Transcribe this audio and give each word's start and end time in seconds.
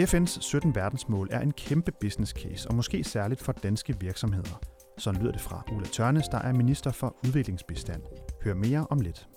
FN's 0.00 0.40
17 0.40 0.74
verdensmål 0.74 1.28
er 1.30 1.40
en 1.40 1.52
kæmpe 1.52 1.92
business 2.00 2.32
case, 2.32 2.68
og 2.68 2.74
måske 2.74 3.04
særligt 3.04 3.42
for 3.42 3.52
danske 3.52 4.00
virksomheder. 4.00 4.60
Sådan 4.98 5.20
lyder 5.20 5.32
det 5.32 5.40
fra 5.40 5.64
Ulla 5.72 5.88
Tørnes, 5.88 6.28
der 6.28 6.38
er 6.38 6.52
minister 6.52 6.92
for 6.92 7.16
udviklingsbistand. 7.26 8.02
Hør 8.44 8.54
mere 8.54 8.86
om 8.90 9.00
lidt. 9.00 9.28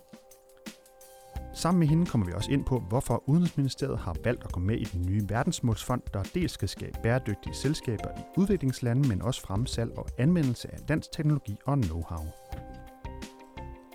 Sammen 1.53 1.79
med 1.79 1.87
hende 1.87 2.05
kommer 2.05 2.27
vi 2.27 2.33
også 2.33 2.51
ind 2.51 2.65
på, 2.65 2.79
hvorfor 2.79 3.23
Udenrigsministeriet 3.29 3.99
har 3.99 4.15
valgt 4.23 4.43
at 4.43 4.51
gå 4.51 4.59
med 4.59 4.77
i 4.77 4.83
den 4.83 5.05
nye 5.05 5.21
verdensmålsfond, 5.29 6.01
der 6.13 6.23
dels 6.23 6.51
skal 6.51 6.69
skabe 6.69 6.99
bæredygtige 7.03 7.55
selskaber 7.55 8.09
i 8.17 8.21
udviklingslande, 8.37 9.07
men 9.07 9.21
også 9.21 9.41
fremme 9.41 9.67
salg 9.67 9.91
og 9.97 10.07
anvendelse 10.17 10.73
af 10.73 10.79
dansk 10.79 11.11
teknologi 11.11 11.57
og 11.65 11.73
know-how. 11.73 12.25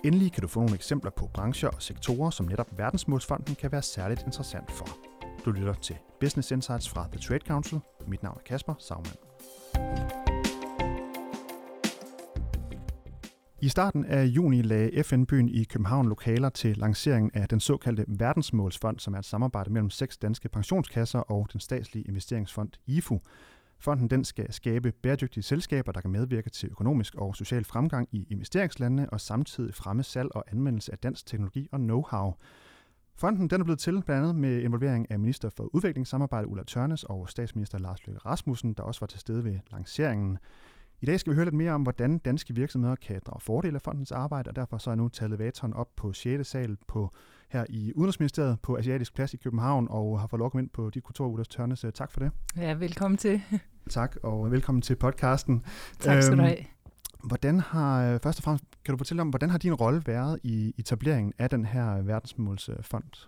Endelig 0.05 0.31
kan 0.31 0.41
du 0.41 0.47
få 0.47 0.59
nogle 0.59 0.75
eksempler 0.75 1.11
på 1.11 1.29
brancher 1.33 1.69
og 1.69 1.81
sektorer, 1.81 2.29
som 2.29 2.45
netop 2.45 2.77
Verdensmålsfonden 2.77 3.55
kan 3.55 3.71
være 3.71 3.81
særligt 3.81 4.23
interessant 4.25 4.71
for. 4.71 5.04
Du 5.45 5.51
lytter 5.51 5.73
til 5.73 5.95
Business 6.19 6.51
Insights 6.51 6.89
fra 6.89 7.07
The 7.11 7.19
Trade 7.19 7.45
Council. 7.47 7.79
Mit 8.07 8.23
navn 8.23 8.37
er 8.37 8.41
Kasper 8.45 8.73
Sagmann. 8.79 9.15
I 13.61 13.69
starten 13.69 14.05
af 14.05 14.25
juni 14.25 14.61
lagde 14.61 15.03
FN-byen 15.03 15.49
i 15.49 15.63
København 15.63 16.09
lokaler 16.09 16.49
til 16.49 16.77
lanceringen 16.77 17.31
af 17.33 17.47
den 17.47 17.59
såkaldte 17.59 18.05
Verdensmålsfond, 18.07 18.99
som 18.99 19.13
er 19.13 19.19
et 19.19 19.25
samarbejde 19.25 19.73
mellem 19.73 19.89
seks 19.89 20.17
danske 20.17 20.49
pensionskasser 20.49 21.19
og 21.19 21.47
den 21.53 21.59
statslige 21.59 22.07
investeringsfond 22.07 22.69
IFU. 22.85 23.19
Fonden 23.79 24.09
den 24.09 24.23
skal 24.23 24.53
skabe 24.53 24.91
bæredygtige 24.91 25.43
selskaber, 25.43 25.91
der 25.91 26.01
kan 26.01 26.11
medvirke 26.11 26.49
til 26.49 26.69
økonomisk 26.69 27.15
og 27.15 27.35
social 27.35 27.63
fremgang 27.63 28.07
i 28.11 28.27
investeringslandene 28.29 29.09
og 29.09 29.21
samtidig 29.21 29.75
fremme 29.75 30.03
salg 30.03 30.29
og 30.35 30.43
anvendelse 30.51 30.91
af 30.91 30.97
dansk 30.97 31.25
teknologi 31.25 31.69
og 31.71 31.79
know-how. 31.79 32.33
Fonden 33.17 33.49
den 33.49 33.61
er 33.61 33.65
blevet 33.65 33.79
til 33.79 34.01
blandt 34.01 34.23
andet 34.23 34.35
med 34.35 34.61
involvering 34.61 35.11
af 35.11 35.19
minister 35.19 35.49
for 35.49 35.75
udviklingssamarbejde 35.75 36.47
Ulla 36.47 36.63
Tørnes 36.63 37.03
og 37.03 37.29
statsminister 37.29 37.77
Lars 37.77 38.07
Løkke 38.07 38.19
Rasmussen, 38.19 38.73
der 38.73 38.83
også 38.83 38.99
var 38.99 39.07
til 39.07 39.19
stede 39.19 39.43
ved 39.43 39.59
lanceringen. 39.71 40.37
I 41.01 41.05
dag 41.05 41.19
skal 41.19 41.31
vi 41.31 41.35
høre 41.35 41.45
lidt 41.45 41.55
mere 41.55 41.71
om, 41.71 41.81
hvordan 41.83 42.17
danske 42.17 42.55
virksomheder 42.55 42.95
kan 42.95 43.21
drage 43.25 43.41
fordel 43.41 43.75
af 43.75 43.81
fondens 43.81 44.11
arbejde, 44.11 44.49
og 44.49 44.55
derfor 44.55 44.77
så 44.77 44.91
er 44.91 44.95
nu 44.95 45.07
taget 45.09 45.29
elevatoren 45.29 45.73
op 45.73 45.87
på 45.95 46.13
6. 46.13 46.49
sal 46.49 46.77
på, 46.87 47.13
her 47.49 47.65
i 47.69 47.93
Udenrigsministeriet 47.95 48.59
på 48.61 48.77
Asiatisk 48.77 49.15
Plads 49.15 49.33
i 49.33 49.37
København, 49.37 49.87
og 49.89 50.19
har 50.19 50.27
fået 50.27 50.39
lov 50.39 50.51
ind 50.59 50.69
på 50.69 50.89
dit 50.89 51.03
kontor, 51.03 51.27
Ulla 51.27 51.43
Tørnes. 51.43 51.85
Tak 51.93 52.11
for 52.11 52.19
det. 52.19 52.31
Ja, 52.57 52.73
velkommen 52.73 53.17
til. 53.17 53.41
Tak, 53.89 54.15
og 54.23 54.51
velkommen 54.51 54.81
til 54.81 54.95
podcasten. 54.95 55.63
Tak 55.99 56.23
skal 56.23 56.37
du 56.37 56.43
øhm, 56.43 56.49
have. 56.49 56.74
Hvordan 57.25 57.59
har, 57.59 58.13
øh, 58.13 58.19
først 58.19 58.39
og 58.39 58.43
fremmest, 58.43 58.65
kan 58.85 58.93
du 58.93 58.97
fortælle 58.97 59.21
om, 59.21 59.29
hvordan 59.29 59.49
har 59.49 59.57
din 59.57 59.73
rolle 59.73 60.03
været 60.05 60.39
i 60.43 60.73
etableringen 60.77 61.33
af 61.39 61.49
den 61.49 61.65
her 61.65 61.97
øh, 61.97 62.07
verdensmålsfond? 62.07 63.27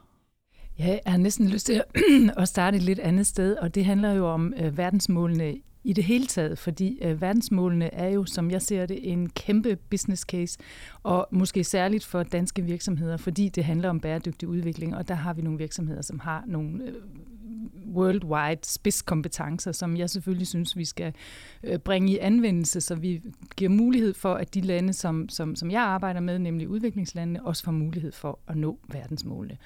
Ja, 0.79 0.99
jeg 1.05 1.11
har 1.11 1.17
næsten 1.17 1.49
lyst 1.49 1.65
til 1.65 1.83
at 2.37 2.47
starte 2.47 2.77
et 2.77 2.83
lidt 2.83 2.99
andet 2.99 3.27
sted, 3.27 3.55
og 3.55 3.75
det 3.75 3.85
handler 3.85 4.11
jo 4.11 4.27
om 4.27 4.53
øh, 4.57 4.77
verdensmålene 4.77 5.55
i 5.83 5.93
det 5.93 6.03
hele 6.03 6.25
taget, 6.25 6.59
fordi 6.59 6.99
øh, 7.01 7.21
verdensmålene 7.21 7.93
er 7.93 8.09
jo, 8.09 8.25
som 8.25 8.51
jeg 8.51 8.61
ser 8.61 8.85
det, 8.85 9.11
en 9.11 9.29
kæmpe 9.29 9.75
business 9.75 10.21
case, 10.21 10.59
og 11.03 11.27
måske 11.31 11.63
særligt 11.63 12.05
for 12.05 12.23
danske 12.23 12.61
virksomheder, 12.61 13.17
fordi 13.17 13.49
det 13.49 13.63
handler 13.63 13.89
om 13.89 13.99
bæredygtig 13.99 14.47
udvikling, 14.47 14.95
og 14.95 15.07
der 15.07 15.13
har 15.13 15.33
vi 15.33 15.41
nogle 15.41 15.57
virksomheder, 15.57 16.01
som 16.01 16.19
har 16.19 16.43
nogle 16.47 16.83
øh, 16.83 16.93
worldwide 17.93 18.59
spidskompetencer, 18.63 19.71
som 19.71 19.97
jeg 19.97 20.09
selvfølgelig 20.09 20.47
synes, 20.47 20.77
vi 20.77 20.85
skal 20.85 21.13
øh, 21.63 21.79
bringe 21.79 22.11
i 22.11 22.17
anvendelse, 22.17 22.81
så 22.81 22.95
vi 22.95 23.21
giver 23.57 23.69
mulighed 23.69 24.13
for, 24.13 24.33
at 24.33 24.53
de 24.53 24.61
lande, 24.61 24.93
som, 24.93 25.29
som, 25.29 25.55
som 25.55 25.71
jeg 25.71 25.81
arbejder 25.81 26.19
med, 26.19 26.39
nemlig 26.39 26.69
udviklingslandene, 26.69 27.45
også 27.45 27.63
får 27.63 27.71
mulighed 27.71 28.11
for 28.11 28.39
at 28.47 28.57
nå 28.57 28.79
verdensmålene. 28.91 29.57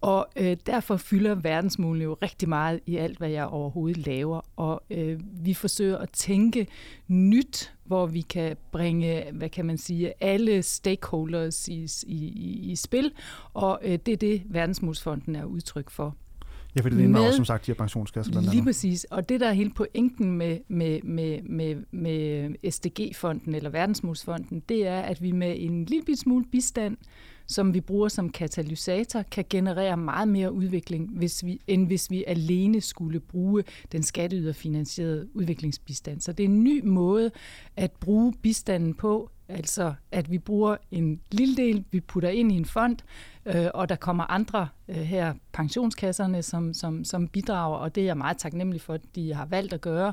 Og 0.00 0.28
øh, 0.36 0.56
derfor 0.66 0.96
fylder 0.96 1.34
verdensmålene 1.34 2.04
jo 2.04 2.16
rigtig 2.22 2.48
meget 2.48 2.80
i 2.86 2.96
alt, 2.96 3.18
hvad 3.18 3.30
jeg 3.30 3.46
overhovedet 3.46 4.06
laver, 4.06 4.40
og 4.56 4.82
øh, 4.90 5.20
vi 5.44 5.54
forsøger 5.54 5.98
at 5.98 6.10
tænke 6.10 6.66
nyt 7.08 7.72
hvor 7.88 8.06
vi 8.06 8.20
kan 8.20 8.56
bringe, 8.72 9.24
hvad 9.32 9.48
kan 9.48 9.66
man 9.66 9.78
sige, 9.78 10.12
alle 10.20 10.62
stakeholders 10.62 11.68
i, 11.68 11.86
i, 12.06 12.26
i 12.70 12.76
spil, 12.76 13.12
og 13.54 13.80
øh, 13.82 13.98
det 14.06 14.12
er 14.12 14.16
det, 14.16 14.42
Verdensmålsfonden 14.46 15.36
er 15.36 15.44
udtryk 15.44 15.90
for. 15.90 16.16
Ja, 16.76 16.80
for 16.80 16.88
det 16.88 17.00
inddrager 17.00 17.30
som 17.30 17.44
sagt 17.44 17.66
de 17.66 17.70
her 17.70 17.76
pensionskasser 17.76 18.32
blandt. 18.32 18.50
Lige 18.50 18.64
præcis, 18.64 19.04
og 19.04 19.28
det 19.28 19.40
der 19.40 19.48
er 19.48 19.52
hele 19.52 19.70
pointen 19.70 20.32
med, 20.32 20.58
med, 20.68 21.02
med, 21.02 21.42
med, 21.42 21.76
med 21.90 22.70
SDG-fonden 22.70 23.54
eller 23.54 23.70
Verdensmålsfonden, 23.70 24.62
det 24.68 24.86
er, 24.86 25.00
at 25.00 25.22
vi 25.22 25.32
med 25.32 25.54
en 25.58 25.84
lille 25.84 26.16
smule 26.16 26.44
bistand, 26.52 26.96
som 27.46 27.74
vi 27.74 27.80
bruger 27.80 28.08
som 28.08 28.30
katalysator, 28.30 29.22
kan 29.22 29.44
generere 29.50 29.96
meget 29.96 30.28
mere 30.28 30.52
udvikling, 30.52 31.10
hvis 31.10 31.44
vi, 31.44 31.60
end 31.66 31.86
hvis 31.86 32.10
vi 32.10 32.24
alene 32.26 32.80
skulle 32.80 33.20
bruge 33.20 33.64
den 33.92 34.02
skatteyderfinansierede 34.02 35.28
udviklingsbistand. 35.34 36.20
Så 36.20 36.32
det 36.32 36.44
er 36.44 36.48
en 36.48 36.64
ny 36.64 36.84
måde 36.84 37.30
at 37.76 37.92
bruge 37.92 38.34
bistanden 38.42 38.94
på, 38.94 39.30
altså 39.48 39.94
at 40.12 40.30
vi 40.30 40.38
bruger 40.38 40.76
en 40.90 41.20
lille 41.30 41.56
del, 41.56 41.84
vi 41.90 42.00
putter 42.00 42.28
ind 42.28 42.52
i 42.52 42.56
en 42.56 42.64
fond, 42.64 42.96
øh, 43.46 43.66
og 43.74 43.88
der 43.88 43.96
kommer 43.96 44.24
andre 44.30 44.68
øh, 44.88 44.96
her, 44.96 45.34
pensionskasserne, 45.52 46.42
som, 46.42 46.74
som, 46.74 47.04
som 47.04 47.28
bidrager, 47.28 47.76
og 47.76 47.94
det 47.94 48.00
er 48.00 48.04
jeg 48.04 48.16
meget 48.16 48.38
taknemmelig 48.38 48.80
for, 48.80 48.94
at 48.94 49.00
de 49.14 49.34
har 49.34 49.46
valgt 49.46 49.72
at 49.72 49.80
gøre. 49.80 50.12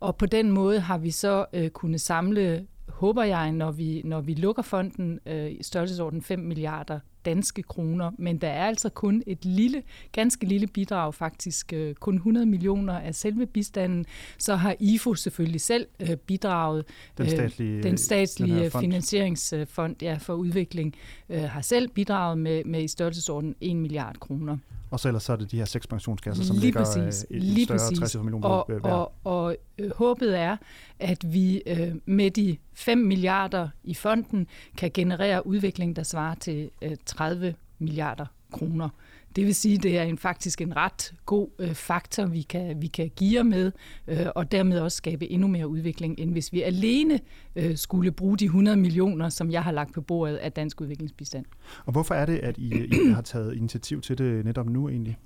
Og 0.00 0.16
på 0.16 0.26
den 0.26 0.50
måde 0.50 0.80
har 0.80 0.98
vi 0.98 1.10
så 1.10 1.46
øh, 1.52 1.70
kunnet 1.70 2.00
samle 2.00 2.66
håber 2.88 3.22
jeg, 3.22 3.52
når 3.52 3.70
vi, 3.70 4.02
når 4.04 4.20
vi 4.20 4.34
lukker 4.34 4.62
fonden 4.62 5.20
øh, 5.26 5.50
i 5.50 5.62
størrelsesorden 5.62 6.22
5 6.22 6.38
milliarder 6.38 7.00
danske 7.26 7.62
kroner, 7.62 8.10
men 8.18 8.38
der 8.38 8.48
er 8.48 8.66
altså 8.66 8.88
kun 8.88 9.22
et 9.26 9.44
lille, 9.44 9.82
ganske 10.12 10.46
lille 10.46 10.66
bidrag, 10.66 11.14
faktisk 11.14 11.72
øh, 11.72 11.94
kun 11.94 12.14
100 12.14 12.46
millioner 12.46 12.98
af 12.98 13.14
selve 13.14 13.46
bistanden. 13.46 14.06
Så 14.38 14.56
har 14.56 14.76
IFO 14.80 15.14
selvfølgelig 15.14 15.60
selv 15.60 15.86
øh, 16.00 16.16
bidraget. 16.16 16.84
Den 17.18 17.28
statslige, 17.28 17.76
øh, 17.76 17.82
den 17.82 17.98
statslige 17.98 18.62
den 18.62 18.70
finansieringsfond 18.70 19.96
ja, 20.02 20.16
for 20.20 20.34
udvikling 20.34 20.94
øh, 21.30 21.42
har 21.42 21.60
selv 21.60 21.88
bidraget 21.88 22.38
med, 22.38 22.64
med 22.64 22.82
i 22.82 22.88
størrelsesorden 22.88 23.54
1 23.60 23.76
milliard 23.76 24.16
kroner. 24.20 24.56
Og 24.90 25.00
så 25.00 25.08
ellers 25.08 25.22
så 25.22 25.32
er 25.32 25.36
det 25.36 25.50
de 25.50 25.56
her 25.56 25.64
seks 25.64 25.86
pensionskasser, 25.86 26.44
som 26.44 26.56
lige 26.56 26.64
ligger 26.64 26.84
præcis, 26.84 27.26
et 27.30 27.42
lige 27.42 27.64
større 27.64 27.78
præcis. 27.78 27.98
60 27.98 28.16
millioner 28.16 28.48
og, 28.48 28.66
hver. 28.66 28.90
Og, 28.90 29.12
og 29.24 29.56
øh, 29.78 29.90
håbet 29.96 30.38
er, 30.38 30.56
at 30.98 31.32
vi 31.32 31.62
øh, 31.66 31.94
med 32.06 32.30
de 32.30 32.56
5 32.74 32.98
milliarder 32.98 33.68
i 33.84 33.94
fonden 33.94 34.46
kan 34.76 34.90
generere 34.94 35.46
udvikling, 35.46 35.96
der 35.96 36.02
svarer 36.02 36.34
til 36.34 36.70
øh, 36.82 36.96
30 37.06 37.54
milliarder 37.78 38.26
kroner. 38.52 38.88
Det 39.36 39.46
vil 39.46 39.54
sige, 39.54 39.74
at 39.74 39.82
det 39.82 39.98
er 39.98 40.02
en, 40.02 40.18
faktisk 40.18 40.60
en 40.60 40.76
ret 40.76 41.14
god 41.26 41.48
øh, 41.58 41.74
faktor, 41.74 42.26
vi 42.26 42.42
kan, 42.42 42.82
vi 42.82 42.86
kan 42.86 43.10
give 43.16 43.44
med, 43.44 43.72
øh, 44.08 44.26
og 44.34 44.52
dermed 44.52 44.80
også 44.80 44.96
skabe 44.96 45.30
endnu 45.30 45.48
mere 45.48 45.68
udvikling, 45.68 46.18
end 46.18 46.32
hvis 46.32 46.52
vi 46.52 46.62
alene 46.62 47.20
øh, 47.56 47.76
skulle 47.76 48.12
bruge 48.12 48.36
de 48.36 48.44
100 48.44 48.76
millioner, 48.76 49.28
som 49.28 49.50
jeg 49.50 49.62
har 49.64 49.72
lagt 49.72 49.94
på 49.94 50.00
bordet 50.00 50.36
af 50.36 50.52
dansk 50.52 50.80
udviklingsbistand. 50.80 51.44
Og 51.86 51.92
hvorfor 51.92 52.14
er 52.14 52.26
det, 52.26 52.38
at 52.38 52.58
I, 52.58 52.84
I 52.84 53.08
har 53.14 53.22
taget 53.22 53.56
initiativ 53.56 54.00
til 54.00 54.18
det 54.18 54.44
netop 54.44 54.68
nu 54.68 54.88
egentlig? 54.88 55.18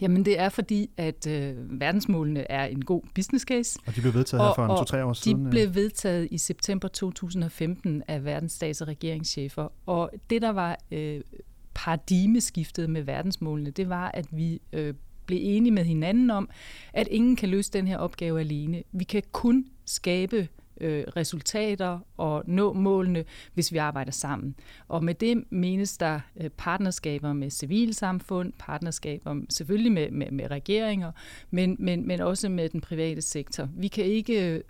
Jamen 0.00 0.24
det 0.24 0.40
er 0.40 0.48
fordi, 0.48 0.90
at 0.96 1.26
øh, 1.26 1.80
verdensmålene 1.80 2.50
er 2.50 2.64
en 2.64 2.84
god 2.84 3.02
business 3.14 3.44
case. 3.44 3.78
Og 3.86 3.96
de 3.96 4.00
blev 4.00 4.14
vedtaget 4.14 4.44
her 4.44 4.52
for 4.54 4.64
en 4.64 4.78
to-tre 4.78 5.04
år 5.04 5.12
siden? 5.12 5.44
de 5.44 5.50
blev 5.50 5.74
vedtaget 5.74 6.28
i 6.30 6.38
september 6.38 6.88
2015 6.88 8.02
af 8.08 8.24
verdens 8.24 8.52
stats- 8.52 8.80
og 8.80 8.88
regeringschefer. 8.88 9.68
Og 9.86 10.10
det, 10.30 10.42
der 10.42 10.50
var 10.50 10.78
øh, 10.90 11.20
paradigmeskiftet 11.82 12.90
med 12.90 13.02
verdensmålene, 13.02 13.70
det 13.70 13.88
var, 13.88 14.10
at 14.14 14.26
vi 14.30 14.60
øh, 14.72 14.94
blev 15.26 15.38
enige 15.42 15.72
med 15.72 15.84
hinanden 15.84 16.30
om, 16.30 16.48
at 16.92 17.08
ingen 17.08 17.36
kan 17.36 17.48
løse 17.48 17.72
den 17.72 17.86
her 17.86 17.98
opgave 17.98 18.40
alene. 18.40 18.82
Vi 18.92 19.04
kan 19.04 19.22
kun 19.32 19.66
skabe 19.84 20.48
øh, 20.80 21.04
resultater 21.16 21.98
og 22.16 22.42
nå 22.46 22.72
målene, 22.72 23.24
hvis 23.54 23.72
vi 23.72 23.78
arbejder 23.78 24.12
sammen. 24.12 24.54
Og 24.88 25.04
med 25.04 25.14
det 25.14 25.44
menes 25.50 25.98
der 25.98 26.20
øh, 26.40 26.50
partnerskaber 26.50 27.32
med 27.32 27.50
civilsamfund, 27.50 28.52
partnerskaber 28.58 29.36
selvfølgelig 29.50 29.92
med, 29.92 30.10
med, 30.10 30.30
med 30.30 30.50
regeringer, 30.50 31.12
men, 31.50 31.76
men, 31.78 32.06
men 32.06 32.20
også 32.20 32.48
med 32.48 32.68
den 32.68 32.80
private 32.80 33.22
sektor. 33.22 33.68
Vi 33.76 33.88
kan 33.88 34.04
ikke 34.04 34.54
øh, 34.54 34.60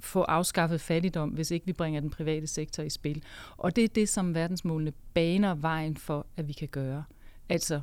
få 0.00 0.22
afskaffet 0.22 0.80
fattigdom, 0.80 1.28
hvis 1.28 1.50
ikke 1.50 1.66
vi 1.66 1.72
bringer 1.72 2.00
den 2.00 2.10
private 2.10 2.46
sektor 2.46 2.82
i 2.82 2.90
spil. 2.90 3.22
Og 3.56 3.76
det 3.76 3.84
er 3.84 3.88
det, 3.88 4.08
som 4.08 4.34
verdensmålene 4.34 4.92
baner 5.14 5.54
vejen 5.54 5.96
for, 5.96 6.26
at 6.36 6.48
vi 6.48 6.52
kan 6.52 6.68
gøre. 6.68 7.04
Altså 7.48 7.80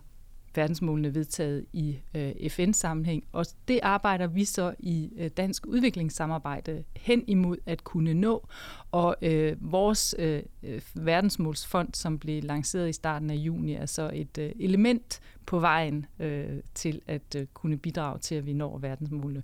verdensmålene 0.56 1.16
vedtaget 1.16 1.66
i 1.74 2.00
øh, 2.16 2.50
FN-sammenhæng. 2.50 3.24
Og 3.32 3.46
det 3.68 3.80
arbejder 3.84 4.28
vi 4.28 4.46
så 4.46 4.74
i 4.80 5.10
øh, 5.18 5.30
dansk 5.30 5.66
udviklingssamarbejde 5.66 6.84
hen 6.96 7.24
imod 7.28 7.58
at 7.66 7.84
kunne 7.84 8.14
nå. 8.14 8.48
Og 8.92 9.16
øh, 9.22 9.72
vores 9.72 10.16
øh, 10.20 10.44
øh, 10.64 10.82
verdensmålsfond, 10.94 11.94
som 11.94 12.20
blev 12.20 12.44
lanceret 12.44 12.90
i 12.90 12.94
starten 12.94 13.30
af 13.30 13.36
juni, 13.36 13.74
er 13.74 13.86
så 13.86 14.12
et 14.14 14.38
øh, 14.38 14.52
element 14.60 15.22
på 15.46 15.60
vejen 15.60 16.06
øh, 16.20 16.60
til 16.74 17.02
at 17.08 17.36
øh, 17.38 17.48
kunne 17.54 17.78
bidrage 17.78 18.20
til, 18.20 18.36
at 18.36 18.46
vi 18.46 18.54
når 18.54 18.78
verdensmålene 18.78 19.44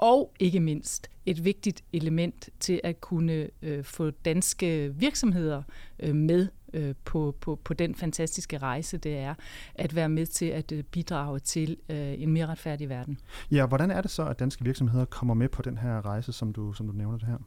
og 0.00 0.32
ikke 0.38 0.60
mindst 0.60 1.10
et 1.26 1.44
vigtigt 1.44 1.84
element 1.92 2.48
til 2.60 2.80
at 2.84 3.00
kunne 3.00 3.48
øh, 3.62 3.84
få 3.84 4.10
danske 4.10 4.94
virksomheder 4.94 5.62
øh, 5.98 6.14
med 6.14 6.48
øh, 6.72 6.94
på, 7.04 7.36
på, 7.40 7.56
på 7.64 7.74
den 7.74 7.94
fantastiske 7.94 8.58
rejse, 8.58 8.98
det 8.98 9.16
er 9.16 9.34
at 9.74 9.94
være 9.94 10.08
med 10.08 10.26
til 10.26 10.46
at 10.46 10.72
øh, 10.72 10.82
bidrage 10.82 11.38
til 11.38 11.76
øh, 11.88 12.22
en 12.22 12.32
mere 12.32 12.46
retfærdig 12.46 12.88
verden. 12.88 13.18
Ja, 13.50 13.66
hvordan 13.66 13.90
er 13.90 14.00
det 14.00 14.10
så, 14.10 14.26
at 14.26 14.38
danske 14.38 14.64
virksomheder 14.64 15.04
kommer 15.04 15.34
med 15.34 15.48
på 15.48 15.62
den 15.62 15.78
her 15.78 16.06
rejse, 16.06 16.32
som 16.32 16.52
du, 16.52 16.72
som 16.72 16.86
du 16.86 16.92
nævner 16.92 17.18
det 17.18 17.26
her? 17.26 17.38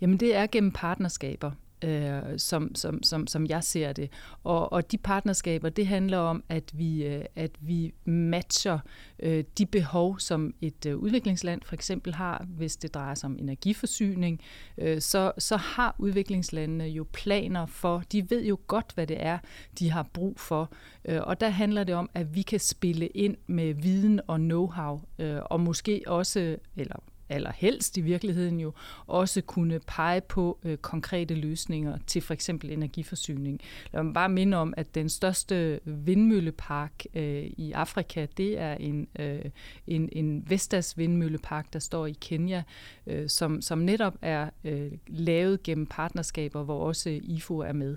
Jamen 0.00 0.16
det 0.16 0.36
er 0.36 0.46
gennem 0.46 0.72
partnerskaber 0.72 1.50
øh, 1.84 2.22
som, 2.36 2.74
som, 2.74 3.02
som, 3.02 3.26
som 3.26 3.46
jeg 3.46 3.64
ser 3.64 3.92
det. 3.92 4.10
Og, 4.44 4.72
og 4.72 4.92
de 4.92 4.98
partnerskaber, 4.98 5.68
det 5.68 5.86
handler 5.86 6.18
om, 6.18 6.44
at 6.48 6.70
vi, 6.74 7.04
øh, 7.04 7.24
at 7.36 7.50
vi 7.60 7.94
matcher 8.04 8.78
øh, 9.18 9.44
de 9.58 9.66
behov, 9.66 10.18
som 10.18 10.54
et 10.60 10.86
øh, 10.86 10.96
udviklingsland 10.96 11.62
for 11.64 11.74
eksempel 11.74 12.14
har, 12.14 12.46
hvis 12.48 12.76
det 12.76 12.94
drejer 12.94 13.14
sig 13.14 13.26
om 13.26 13.36
energiforsyning, 13.38 14.40
øh, 14.78 15.00
så, 15.00 15.32
så 15.38 15.56
har 15.56 15.94
udviklingslandene 15.98 16.84
jo 16.84 17.06
planer 17.12 17.66
for, 17.66 18.02
de 18.12 18.30
ved 18.30 18.44
jo 18.44 18.58
godt, 18.66 18.92
hvad 18.94 19.06
det 19.06 19.16
er, 19.24 19.38
de 19.78 19.90
har 19.90 20.02
brug 20.12 20.40
for. 20.40 20.72
Øh, 21.04 21.20
og 21.22 21.40
der 21.40 21.48
handler 21.48 21.84
det 21.84 21.94
om, 21.94 22.10
at 22.14 22.34
vi 22.34 22.42
kan 22.42 22.60
spille 22.60 23.06
ind 23.06 23.36
med 23.46 23.74
viden 23.74 24.20
og 24.26 24.36
know-how, 24.36 25.22
øh, 25.24 25.40
og 25.44 25.60
måske 25.60 26.02
også, 26.06 26.56
eller 26.76 26.96
allerhelst 27.28 27.96
i 27.96 28.00
virkeligheden 28.00 28.60
jo 28.60 28.72
også 29.06 29.40
kunne 29.40 29.80
pege 29.86 30.20
på 30.20 30.58
øh, 30.64 30.76
konkrete 30.76 31.34
løsninger 31.34 31.98
til 32.06 32.22
for 32.22 32.34
eksempel 32.34 32.70
energiforsyning. 32.70 33.60
Lad 33.92 34.02
mig 34.02 34.14
bare 34.14 34.28
minde 34.28 34.56
om, 34.56 34.74
at 34.76 34.94
den 34.94 35.08
største 35.08 35.80
vindmøllepark 35.84 37.04
øh, 37.14 37.44
i 37.44 37.72
Afrika, 37.72 38.26
det 38.36 38.58
er 38.58 38.74
en, 38.74 39.08
øh, 39.18 39.44
en, 39.86 40.08
en 40.12 40.50
Vestas 40.50 40.98
vindmøllepark, 40.98 41.72
der 41.72 41.78
står 41.78 42.06
i 42.06 42.16
Kenya, 42.20 42.62
øh, 43.06 43.28
som, 43.28 43.62
som 43.62 43.78
netop 43.78 44.14
er 44.22 44.50
øh, 44.64 44.92
lavet 45.06 45.62
gennem 45.62 45.86
partnerskaber, 45.86 46.62
hvor 46.62 46.86
også 46.86 47.20
IFO 47.22 47.58
er 47.58 47.72
med. 47.72 47.96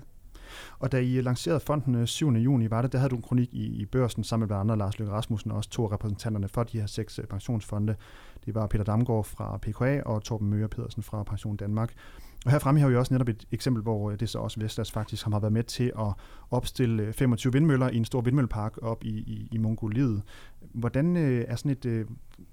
Og 0.78 0.92
da 0.92 0.98
I 0.98 1.20
lancerede 1.20 1.60
fonden 1.60 1.94
øh, 1.94 2.06
7. 2.06 2.30
Juni, 2.30 2.70
var 2.70 2.82
det, 2.82 2.92
der 2.92 2.98
havde 2.98 3.10
du 3.10 3.16
en 3.16 3.22
kronik 3.22 3.54
i, 3.54 3.66
i 3.66 3.86
børsen 3.86 4.24
sammen 4.24 4.48
med 4.48 4.56
andre 4.56 4.76
Lars 4.76 4.98
Løkke 4.98 5.12
Rasmussen 5.12 5.50
og 5.50 5.56
også 5.56 5.70
to 5.70 5.84
af 5.84 5.92
repræsentanterne 5.92 6.48
for 6.48 6.62
de 6.62 6.80
her 6.80 6.86
seks 6.86 7.18
øh, 7.18 7.24
pensionsfonde. 7.24 7.96
Det 8.46 8.54
var 8.54 8.66
Peter 8.66 8.84
Damgaard 8.84 9.24
fra 9.24 9.58
PKA 9.62 10.02
og 10.02 10.22
Torben 10.22 10.50
Møger 10.50 10.66
Pedersen 10.66 11.02
fra 11.02 11.22
Pension 11.22 11.56
Danmark. 11.56 11.94
Og 12.44 12.50
her 12.50 12.58
fremhæver 12.58 12.90
vi 12.90 12.96
også 12.96 13.14
netop 13.14 13.28
et 13.28 13.44
eksempel, 13.52 13.82
hvor 13.82 14.10
øh, 14.10 14.20
det 14.20 14.28
så 14.28 14.38
også 14.38 14.60
Vestas 14.60 14.90
faktisk 14.90 15.24
har 15.24 15.40
været 15.40 15.52
med 15.52 15.62
til 15.62 15.92
at 15.98 16.12
opstille 16.50 17.12
25 17.12 17.52
vindmøller 17.52 17.90
i 17.90 17.96
en 17.96 18.04
stor 18.04 18.20
vindmøllepark 18.20 18.78
op 18.82 19.04
i, 19.04 19.08
i, 19.08 19.48
i 19.52 19.58
Mongoliet. 19.58 20.22
Hvordan 20.72 21.16
er 21.16 21.56
sådan 21.56 21.70
et 21.70 22.06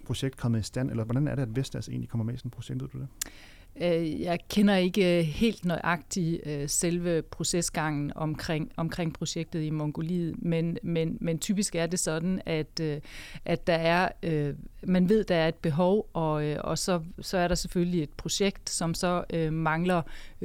projekt 0.06 0.38
kommet 0.38 0.60
i 0.60 0.64
stand, 0.64 0.92
eller 0.92 1.04
hvordan 1.04 1.28
er 1.28 1.36
det, 1.36 1.42
at 1.42 1.56
Vestas 1.56 1.90
egentlig 1.90 2.10
kommer 2.10 2.26
med 2.26 2.34
i 2.34 2.38
sådan 2.38 2.50
et 2.50 2.54
projekt, 2.54 2.82
ved 2.82 2.90
du 2.90 3.00
det? 3.00 3.08
Øh, 3.82 4.22
jeg 4.22 4.40
kender 4.50 4.76
ikke 4.76 5.20
øh, 5.20 5.26
helt 5.26 5.66
nøjagtigt 5.66 6.42
øh, 6.46 6.70
selve 6.70 7.22
procesgangen 7.22 8.12
omkring, 8.16 8.72
omkring 8.78 9.14
projektet 9.14 9.64
i 9.64 9.70
Mongoliet, 9.70 10.36
men, 10.38 10.78
men, 10.84 11.18
men 11.22 11.40
typisk 11.40 11.76
er 11.76 11.86
det 11.86 12.00
sådan, 12.00 12.42
at, 12.46 12.82
at 13.46 13.68
der 13.68 13.74
er, 13.74 14.10
man 14.84 15.10
ved, 15.10 15.24
der 15.24 15.36
er 15.36 15.48
et 15.48 15.56
behov, 15.56 16.10
og, 16.14 16.34
og 16.60 16.78
så, 16.78 17.02
så 17.22 17.38
er 17.38 17.48
der 17.48 17.56
selvfølgelig 17.56 18.04
et 18.04 18.10
projekt, 18.10 18.70
som 18.70 18.94
så 18.94 19.24
mangler 19.52 20.02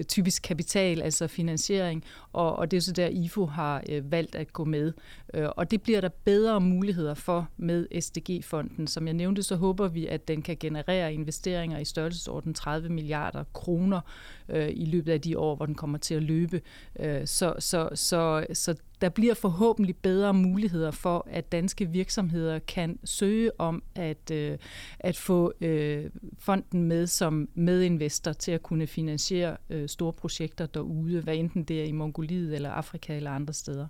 typisk 0.08 0.42
kapital, 0.42 1.02
altså 1.02 1.26
finansiering, 1.26 2.04
og, 2.32 2.56
og 2.56 2.70
det 2.70 2.76
er 2.76 2.80
så 2.80 2.92
der, 2.92 3.06
IFO 3.06 3.46
har 3.46 3.82
valgt 4.02 4.34
at 4.34 4.52
gå 4.52 4.64
med. 4.64 4.92
Og 5.34 5.70
det 5.70 5.82
bliver 5.82 6.00
der 6.00 6.08
bedre 6.08 6.60
muligheder 6.60 7.14
for 7.14 7.48
med 7.56 8.00
SDG-fonden. 8.00 8.86
Som 8.86 9.06
jeg 9.06 9.14
nævnte, 9.14 9.42
så 9.42 9.56
håber 9.56 9.88
vi, 9.88 10.06
at 10.06 10.28
den 10.28 10.42
kan 10.42 10.56
generere 10.60 11.14
investeringer 11.14 11.78
i 11.78 11.84
størrelsesorden 11.84 12.54
30 12.54 12.88
milliarder 12.88 13.23
milliarder 13.24 13.44
kroner 13.52 14.00
øh, 14.48 14.70
i 14.74 14.84
løbet 14.84 15.12
af 15.12 15.20
de 15.20 15.38
år, 15.38 15.56
hvor 15.56 15.66
den 15.66 15.74
kommer 15.74 15.98
til 15.98 16.14
at 16.14 16.22
løbe. 16.22 16.60
Øh, 17.00 17.26
så, 17.26 17.54
så, 17.58 17.88
så, 17.94 18.46
så 18.52 18.74
der 19.00 19.08
bliver 19.08 19.34
forhåbentlig 19.34 19.96
bedre 19.96 20.34
muligheder 20.34 20.90
for, 20.90 21.26
at 21.30 21.52
danske 21.52 21.88
virksomheder 21.88 22.58
kan 22.58 22.98
søge 23.04 23.50
om 23.60 23.82
at, 23.94 24.30
øh, 24.30 24.58
at 24.98 25.16
få 25.16 25.52
øh, 25.60 26.10
fonden 26.38 26.82
med 26.82 27.06
som 27.06 27.48
medinvestor 27.54 28.32
til 28.32 28.52
at 28.52 28.62
kunne 28.62 28.86
finansiere 28.86 29.56
øh, 29.70 29.88
store 29.88 30.12
projekter 30.12 30.66
derude, 30.66 31.20
hvad 31.20 31.36
enten 31.36 31.64
det 31.64 31.80
er 31.80 31.84
i 31.84 31.92
Mongoliet 31.92 32.54
eller 32.54 32.70
Afrika 32.70 33.16
eller 33.16 33.30
andre 33.30 33.52
steder. 33.52 33.86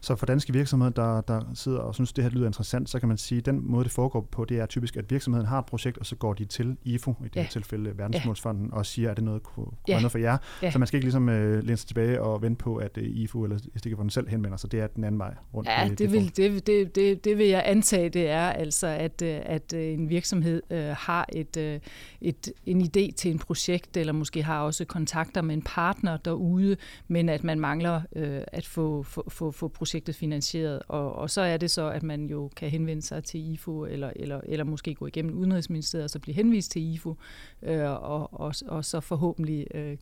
Så 0.00 0.16
for 0.16 0.26
danske 0.26 0.52
virksomheder, 0.52 0.92
der, 0.92 1.20
der 1.20 1.40
sidder 1.54 1.78
og 1.78 1.94
synes, 1.94 2.12
det 2.12 2.24
her 2.24 2.30
lyder 2.30 2.46
interessant, 2.46 2.90
så 2.90 2.98
kan 3.00 3.08
man 3.08 3.18
sige, 3.18 3.38
at 3.38 3.46
den 3.46 3.60
måde, 3.70 3.84
det 3.84 3.92
foregår 3.92 4.28
på, 4.30 4.44
det 4.44 4.58
er 4.58 4.66
typisk, 4.66 4.96
at 4.96 5.10
virksomheden 5.10 5.46
har 5.46 5.58
et 5.58 5.66
projekt, 5.66 5.98
og 5.98 6.06
så 6.06 6.16
går 6.16 6.34
de 6.34 6.44
til 6.44 6.76
IFO, 6.84 7.10
i 7.10 7.24
det 7.24 7.36
ja. 7.36 7.42
her 7.42 7.48
tilfælde 7.48 7.98
Verdensmålsfonden, 7.98 8.66
ja. 8.66 8.76
og 8.76 8.86
siger, 8.86 9.10
at 9.10 9.16
det 9.16 9.24
noget 9.24 9.42
kunne 9.42 9.66
ja. 9.88 9.96
noget 9.96 10.12
for 10.12 10.18
jer. 10.18 10.38
Ja. 10.62 10.70
Så 10.70 10.78
man 10.78 10.88
skal 10.88 10.96
ikke 10.96 11.04
ligesom 11.04 11.28
uh, 11.28 11.34
læne 11.34 11.76
sig 11.76 11.86
tilbage 11.86 12.22
og 12.22 12.42
vente 12.42 12.64
på, 12.64 12.76
at 12.76 12.98
uh, 12.98 13.04
IFO 13.04 13.44
eller 13.44 13.58
SDG-fonden 13.58 14.10
selv 14.10 14.28
henvender 14.28 14.56
sig. 14.56 14.72
Det 14.72 14.80
er 14.80 14.86
den 14.86 15.04
anden 15.04 15.18
vej 15.18 15.34
rundt. 15.54 15.68
Ja, 15.68 15.88
det, 15.88 15.98
det, 15.98 16.12
vil, 16.12 16.36
det, 16.36 16.66
det, 16.66 16.94
det, 16.94 17.24
det 17.24 17.38
vil 17.38 17.46
jeg 17.46 17.62
antage, 17.66 18.08
det 18.08 18.28
er 18.28 18.48
altså, 18.48 18.86
at, 18.86 19.22
øh, 19.22 19.40
at 19.44 19.72
en 19.72 20.08
virksomhed 20.08 20.62
uh, 20.70 20.78
har 20.78 21.26
et, 21.32 21.56
uh, 21.56 21.88
et, 22.20 22.52
en 22.66 22.82
idé 22.82 23.12
til 23.16 23.30
en 23.30 23.38
projekt, 23.38 23.96
eller 23.96 24.12
måske 24.12 24.42
har 24.42 24.60
også 24.60 24.84
kontakter 24.84 25.42
med 25.42 25.54
en 25.54 25.62
partner 25.62 26.16
derude, 26.16 26.76
men 27.08 27.28
at 27.28 27.44
man 27.44 27.60
mangler 27.60 27.96
uh, 27.96 28.22
at 28.46 28.66
få, 28.66 29.02
få, 29.02 29.24
få, 29.28 29.50
få 29.50 29.63
projektet 29.68 30.14
finansieret. 30.14 30.82
Og, 30.88 31.12
og 31.12 31.30
så 31.30 31.40
er 31.40 31.56
det 31.56 31.70
så, 31.70 31.90
at 31.90 32.02
man 32.02 32.26
jo 32.26 32.50
kan 32.56 32.70
henvende 32.70 33.02
sig 33.02 33.24
til 33.24 33.52
IFO, 33.52 33.84
eller, 33.84 34.10
eller, 34.16 34.40
eller 34.44 34.64
måske 34.64 34.94
gå 34.94 35.06
igennem 35.06 35.38
Udenrigsministeriet 35.38 36.04
og 36.04 36.10
så 36.10 36.18
blive 36.18 36.34
henvist 36.34 36.70
til 36.70 36.94
IFO, 36.94 37.16
øh, 37.62 37.90
og, 37.90 38.40
og, 38.40 38.54
og 38.66 38.84
så 38.84 39.00
forhåbentlig 39.00 39.66
øh, 39.74 39.96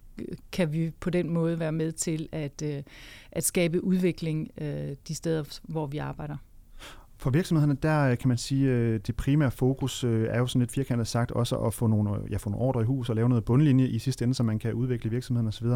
kan 0.53 0.73
vi 0.73 0.93
på 1.01 1.11
den 1.11 1.31
måde 1.31 1.59
være 1.59 1.73
med 1.73 1.93
til 1.93 2.29
at, 2.33 2.63
øh, 2.63 2.83
at 3.33 3.45
skabe 3.45 3.85
udvikling 3.85 4.51
øh, 4.59 4.97
de 5.09 5.15
steder, 5.15 5.59
hvor 5.63 5.87
vi 5.87 5.99
arbejder. 5.99 6.37
For 7.23 7.31
virksomhederne, 7.31 7.75
der 7.83 8.11
øh, 8.11 8.19
kan 8.19 8.29
man 8.29 8.37
sige, 8.37 8.71
at 8.71 9.07
det 9.07 9.17
primære 9.17 9.51
fokus 9.51 10.05
øh, 10.05 10.27
er 10.31 10.39
jo 10.39 10.47
sådan 10.47 10.61
lidt 10.61 10.73
firkantet 10.73 11.07
sagt 11.07 11.31
også 11.31 11.57
at 11.57 11.75
få 11.75 11.87
nogle, 11.87 12.11
ja, 12.31 12.37
få 12.37 12.51
nogle 12.51 12.65
ordre 12.65 12.81
i 12.81 12.85
hus 12.85 13.09
og 13.09 13.17
lave 13.17 13.29
noget 13.29 13.45
bundlinje 13.45 13.87
i 13.87 13.99
sidste 13.99 14.23
ende, 14.23 14.35
så 14.35 14.43
man 14.43 14.59
kan 14.59 14.75
udvikle 14.75 15.11
virksomheden 15.11 15.49
osv. 15.49 15.67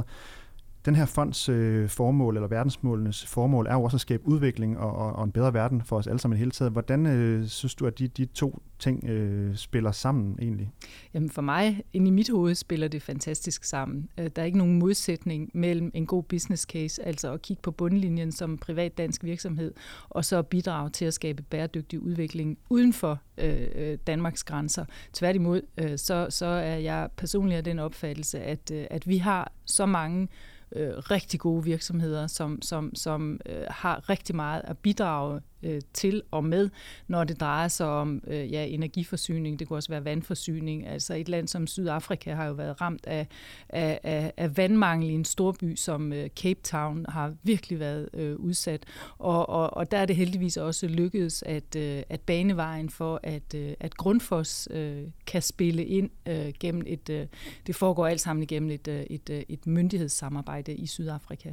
Den 0.86 0.94
her 0.94 1.06
fonds 1.06 1.48
øh, 1.48 1.88
formål, 1.88 2.36
eller 2.36 2.48
verdensmålenes 2.48 3.26
formål, 3.26 3.66
er 3.66 3.74
jo 3.74 3.82
også 3.82 3.96
at 3.96 4.00
skabe 4.00 4.28
udvikling 4.28 4.78
og, 4.78 4.96
og, 4.96 5.12
og 5.12 5.24
en 5.24 5.32
bedre 5.32 5.54
verden 5.54 5.82
for 5.82 5.96
os 5.96 6.06
alle 6.06 6.18
sammen 6.18 6.36
i 6.36 6.38
hele 6.38 6.50
taget. 6.50 6.72
Hvordan 6.72 7.06
øh, 7.06 7.46
synes 7.46 7.74
du, 7.74 7.86
at 7.86 7.98
de, 7.98 8.08
de 8.08 8.24
to 8.24 8.62
ting 8.78 9.04
øh, 9.04 9.56
spiller 9.56 9.92
sammen 9.92 10.38
egentlig? 10.42 10.70
Jamen 11.14 11.30
for 11.30 11.42
mig, 11.42 11.82
ind 11.92 12.08
i 12.08 12.10
mit 12.10 12.30
hoved, 12.30 12.54
spiller 12.54 12.88
det 12.88 13.02
fantastisk 13.02 13.64
sammen. 13.64 14.08
Øh, 14.18 14.30
der 14.36 14.42
er 14.42 14.46
ikke 14.46 14.58
nogen 14.58 14.78
modsætning 14.78 15.50
mellem 15.54 15.90
en 15.94 16.06
god 16.06 16.22
business 16.22 16.62
case, 16.62 17.06
altså 17.06 17.32
at 17.32 17.42
kigge 17.42 17.62
på 17.62 17.70
bundlinjen 17.70 18.32
som 18.32 18.58
privat 18.58 18.98
dansk 18.98 19.24
virksomhed, 19.24 19.74
og 20.08 20.24
så 20.24 20.42
bidrage 20.42 20.90
til 20.90 21.04
at 21.04 21.14
skabe 21.14 21.42
bæredygtig 21.42 22.00
udvikling 22.00 22.58
uden 22.70 22.92
for 22.92 23.20
øh, 23.38 23.66
øh, 23.74 23.98
Danmarks 24.06 24.44
grænser. 24.44 24.84
Tværtimod, 25.12 25.62
øh, 25.78 25.98
så, 25.98 26.26
så 26.30 26.46
er 26.46 26.76
jeg 26.76 27.08
personligt 27.16 27.56
af 27.56 27.64
den 27.64 27.78
opfattelse, 27.78 28.40
at, 28.40 28.70
øh, 28.70 28.86
at 28.90 29.08
vi 29.08 29.18
har 29.18 29.52
så 29.64 29.86
mange 29.86 30.22
øh, 30.22 30.28
Øh, 30.72 30.96
rigtig 30.96 31.40
gode 31.40 31.64
virksomheder, 31.64 32.26
som, 32.26 32.62
som, 32.62 32.94
som 32.94 33.40
øh, 33.46 33.64
har 33.68 34.08
rigtig 34.08 34.36
meget 34.36 34.62
at 34.64 34.78
bidrage 34.78 35.40
øh, 35.66 35.80
til 35.92 36.22
og 36.30 36.44
med, 36.44 36.70
når 37.08 37.24
det 37.24 37.40
drejer 37.40 37.68
sig 37.68 37.86
om 37.86 38.22
øh, 38.26 38.52
ja, 38.52 38.66
energiforsyning. 38.66 39.58
Det 39.58 39.68
kunne 39.68 39.76
også 39.76 39.88
være 39.88 40.04
vandforsyning. 40.04 40.86
Altså 40.86 41.14
et 41.14 41.28
land 41.28 41.48
som 41.48 41.66
Sydafrika 41.66 42.34
har 42.34 42.46
jo 42.46 42.52
været 42.52 42.80
ramt 42.80 43.06
af, 43.06 43.26
af, 43.68 44.00
af, 44.02 44.32
af 44.36 44.56
vandmangel 44.56 45.10
i 45.10 45.12
en 45.12 45.24
storby 45.24 45.74
som 45.76 46.12
øh, 46.12 46.28
Cape 46.28 46.60
Town 46.62 47.06
har 47.08 47.34
virkelig 47.42 47.80
været 47.80 48.08
øh, 48.14 48.36
udsat. 48.36 48.84
Og, 49.18 49.48
og, 49.48 49.76
og 49.76 49.90
der 49.90 49.98
er 49.98 50.06
det 50.06 50.16
heldigvis 50.16 50.56
også 50.56 50.86
lykkedes 50.86 51.42
at, 51.42 51.76
øh, 51.76 52.02
at 52.08 52.20
banevejen 52.20 52.90
for, 52.90 53.20
at, 53.22 53.54
øh, 53.54 53.74
at 53.80 53.96
Grundfos 53.96 54.68
øh, 54.70 55.02
kan 55.26 55.42
spille 55.42 55.84
ind 55.84 56.10
øh, 56.28 56.52
gennem 56.60 56.82
et, 56.86 57.10
øh, 57.10 57.26
det 57.66 57.74
foregår 57.74 58.06
alt 58.06 58.20
sammen 58.20 58.42
igennem 58.42 58.70
et, 58.70 58.88
øh, 58.88 59.00
et, 59.00 59.30
øh, 59.30 59.42
et 59.48 59.66
myndighedssamarbejde 59.66 60.74
i 60.74 60.86
Sydafrika. 60.86 61.52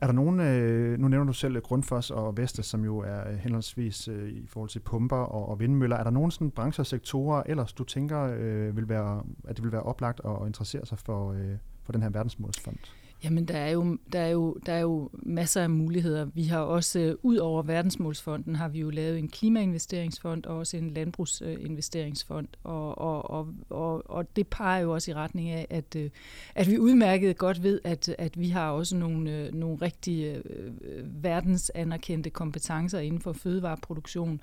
Er 0.00 0.06
der 0.06 0.12
nogen, 0.12 0.40
øh, 0.40 0.98
nu 0.98 1.08
nævner 1.08 1.26
du 1.26 1.32
selv 1.32 1.60
Grundfos 1.60 2.10
og 2.10 2.36
Vestas, 2.36 2.66
som 2.66 2.84
jo 2.84 2.98
er 2.98 3.28
øh, 3.28 3.36
henholdsvis 3.36 4.08
øh, 4.08 4.28
i 4.28 4.46
forhold 4.46 4.70
til 4.70 4.80
pumper 4.80 5.16
og, 5.16 5.48
og 5.48 5.60
vindmøller. 5.60 5.96
Er 5.96 6.02
der 6.02 6.10
nogen 6.10 6.30
sådan 6.30 6.50
brancher 6.50 6.82
og 6.82 6.86
sektorer 6.86 7.42
ellers, 7.46 7.72
du 7.72 7.84
tænker, 7.84 8.36
øh, 8.38 8.76
vil 8.76 8.88
være, 8.88 9.22
at 9.48 9.56
det 9.56 9.64
vil 9.64 9.72
være 9.72 9.82
oplagt 9.82 10.20
at 10.24 10.46
interessere 10.46 10.86
sig 10.86 10.98
for, 10.98 11.32
øh, 11.32 11.56
for 11.82 11.92
den 11.92 12.02
her 12.02 12.10
verdensmålsfond? 12.10 12.76
Jamen, 13.24 13.44
der 13.44 13.58
er, 13.58 13.70
jo, 13.70 13.98
der, 14.12 14.20
er 14.20 14.30
jo, 14.30 14.56
der 14.66 14.72
er 14.72 14.80
jo 14.80 15.10
masser 15.12 15.62
af 15.62 15.70
muligheder. 15.70 16.24
Vi 16.24 16.44
har 16.44 16.58
også, 16.58 16.98
øh, 16.98 17.14
ud 17.22 17.36
over 17.36 17.62
Verdensmålsfonden, 17.62 18.56
har 18.56 18.68
vi 18.68 18.80
jo 18.80 18.90
lavet 18.90 19.18
en 19.18 19.28
klimainvesteringsfond 19.28 20.46
og 20.46 20.56
også 20.56 20.76
en 20.76 20.90
landbrugsinvesteringsfond. 20.90 22.48
Og, 22.64 22.98
og, 22.98 23.30
og, 23.30 23.48
og, 23.70 24.10
og 24.10 24.36
det 24.36 24.46
peger 24.46 24.80
jo 24.80 24.94
også 24.94 25.10
i 25.10 25.14
retning 25.14 25.50
af, 25.50 25.66
at, 25.70 25.96
øh, 25.96 26.10
at 26.54 26.70
vi 26.70 26.78
udmærket 26.78 27.38
godt 27.38 27.62
ved, 27.62 27.80
at, 27.84 28.14
at 28.18 28.40
vi 28.40 28.48
har 28.48 28.70
også 28.70 28.96
nogle, 28.96 29.36
øh, 29.36 29.54
nogle 29.54 29.76
rigtig 29.82 30.24
øh, 30.24 30.42
øh, 30.80 31.24
verdensanerkendte 31.24 32.30
kompetencer 32.30 32.98
inden 32.98 33.20
for 33.20 33.32
fødevareproduktion. 33.32 34.40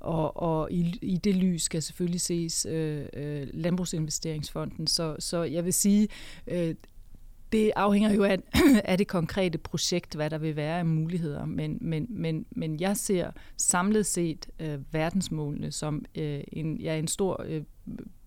Og, 0.00 0.36
og 0.36 0.72
i, 0.72 0.98
i 1.02 1.16
det 1.16 1.36
lys 1.36 1.62
skal 1.62 1.82
selvfølgelig 1.82 2.20
ses 2.20 2.66
øh, 2.66 3.06
øh, 3.12 3.48
Landbrugsinvesteringsfonden. 3.52 4.86
Så, 4.86 5.16
så 5.18 5.42
jeg 5.42 5.64
vil 5.64 5.74
sige, 5.74 6.08
øh, 6.46 6.74
det 7.52 7.72
afhænger 7.76 8.14
jo 8.14 8.24
af, 8.24 8.38
af 8.84 8.98
det 8.98 9.08
konkrete 9.08 9.58
projekt, 9.58 10.14
hvad 10.14 10.30
der 10.30 10.38
vil 10.38 10.56
være 10.56 10.78
af 10.78 10.86
muligheder. 10.86 11.44
Men, 11.44 11.78
men, 11.80 12.06
men, 12.10 12.46
men 12.50 12.80
jeg 12.80 12.96
ser 12.96 13.30
samlet 13.56 14.06
set 14.06 14.46
øh, 14.60 14.94
verdensmålene 14.94 15.72
som 15.72 16.04
øh, 16.14 16.40
en, 16.52 16.80
ja, 16.80 16.98
en 16.98 17.08
stor 17.08 17.44
øh, 17.48 17.62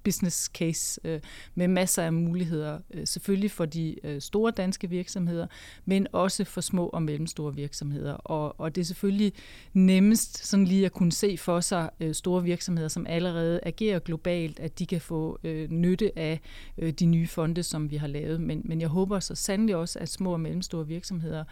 business 0.04 0.46
case 0.46 1.02
øh, 1.04 1.20
med 1.56 1.68
masser 1.68 2.04
af 2.04 2.14
muligheder, 2.14 2.80
øh, 2.94 3.08
selvfølgelig 3.08 3.52
for 3.52 3.66
de 3.66 3.96
øh, 4.04 4.22
store 4.22 4.52
danske 4.52 4.90
virksomheder, 4.90 5.48
men 5.86 6.08
også 6.12 6.44
for 6.44 6.62
små 6.62 6.88
og 6.88 7.04
mellemstore 7.04 7.56
virksomheder. 7.56 8.14
Og, 8.14 8.60
og 8.60 8.76
det 8.76 8.82
er 8.82 8.86
selvfølgelig 8.86 9.34
nemmest 9.74 10.46
sådan 10.48 10.66
lige 10.66 10.86
at 10.86 10.92
kunne 10.92 11.12
se 11.12 11.38
for 11.38 11.60
sig 11.60 11.90
øh, 12.00 12.14
store 12.14 12.44
virksomheder, 12.44 12.88
som 12.88 13.06
allerede 13.08 13.60
agerer 13.64 14.00
globalt, 14.00 14.60
at 14.60 14.80
de 14.80 14.86
kan 14.86 15.02
få 15.02 15.40
øh, 15.44 15.70
nytte 15.70 16.20
af 16.20 16.40
øh, 16.78 16.94
de 16.94 17.06
nye 17.06 17.28
fonde, 17.28 17.64
som 17.64 17.92
vi 17.92 17.96
har 17.96 18.08
lavet. 18.08 18.42
Men, 18.42 18.62
men 18.66 18.82
jeg 18.82 18.90
håber 18.90 19.20
så 19.20 19.36
sandelig 19.36 19.76
også, 19.76 20.00
at 20.00 20.10
små 20.10 20.34
og 20.34 20.40
mellemstore 20.40 20.88
virksomheder 20.88 21.44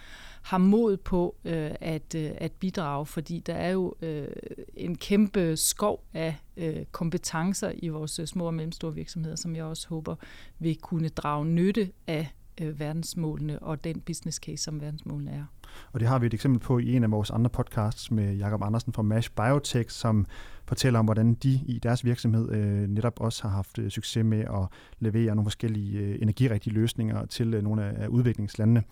har 0.41 0.57
mod 0.57 0.97
på 0.97 1.35
øh, 1.45 1.71
at, 1.81 2.15
øh, 2.15 2.31
at 2.37 2.51
bidrage, 2.51 3.05
fordi 3.05 3.39
der 3.39 3.53
er 3.53 3.69
jo 3.69 3.95
øh, 4.01 4.27
en 4.73 4.95
kæmpe 4.97 5.57
skov 5.57 6.03
af 6.13 6.35
øh, 6.59 6.85
kompetencer 6.91 7.71
i 7.75 7.87
vores 7.87 8.19
øh, 8.19 8.27
små 8.27 8.45
og 8.45 8.53
mellemstore 8.53 8.95
virksomheder, 8.95 9.35
som 9.35 9.55
jeg 9.55 9.63
også 9.63 9.87
håber 9.87 10.15
vil 10.59 10.77
kunne 10.77 11.09
drage 11.09 11.45
nytte 11.45 11.91
af 12.07 12.27
øh, 12.61 12.79
verdensmålene 12.79 13.59
og 13.59 13.83
den 13.83 14.01
business 14.01 14.37
case, 14.37 14.63
som 14.63 14.81
verdensmålene 14.81 15.31
er. 15.31 15.45
Og 15.91 15.99
det 15.99 16.07
har 16.07 16.19
vi 16.19 16.25
et 16.25 16.33
eksempel 16.33 16.59
på 16.59 16.79
i 16.79 16.95
en 16.95 17.03
af 17.03 17.11
vores 17.11 17.29
andre 17.29 17.49
podcasts 17.49 18.11
med 18.11 18.35
Jakob 18.35 18.63
Andersen 18.63 18.93
fra 18.93 19.01
Mash 19.01 19.31
Biotech, 19.35 19.89
som 19.89 20.25
fortæller 20.69 20.99
om, 20.99 21.05
hvordan 21.05 21.33
de 21.33 21.59
i 21.65 21.79
deres 21.83 22.05
virksomhed 22.05 22.51
øh, 22.51 22.89
netop 22.89 23.13
også 23.19 23.43
har 23.43 23.49
haft 23.49 23.79
øh, 23.79 23.89
succes 23.89 24.25
med 24.25 24.39
at 24.39 24.67
levere 24.99 25.35
nogle 25.35 25.45
forskellige 25.45 25.99
øh, 25.99 26.17
energirigtige 26.21 26.73
løsninger 26.73 27.25
til 27.25 27.53
øh, 27.53 27.63
nogle 27.63 27.83
af, 27.83 28.03
af 28.03 28.07
udviklingslandene. 28.07 28.83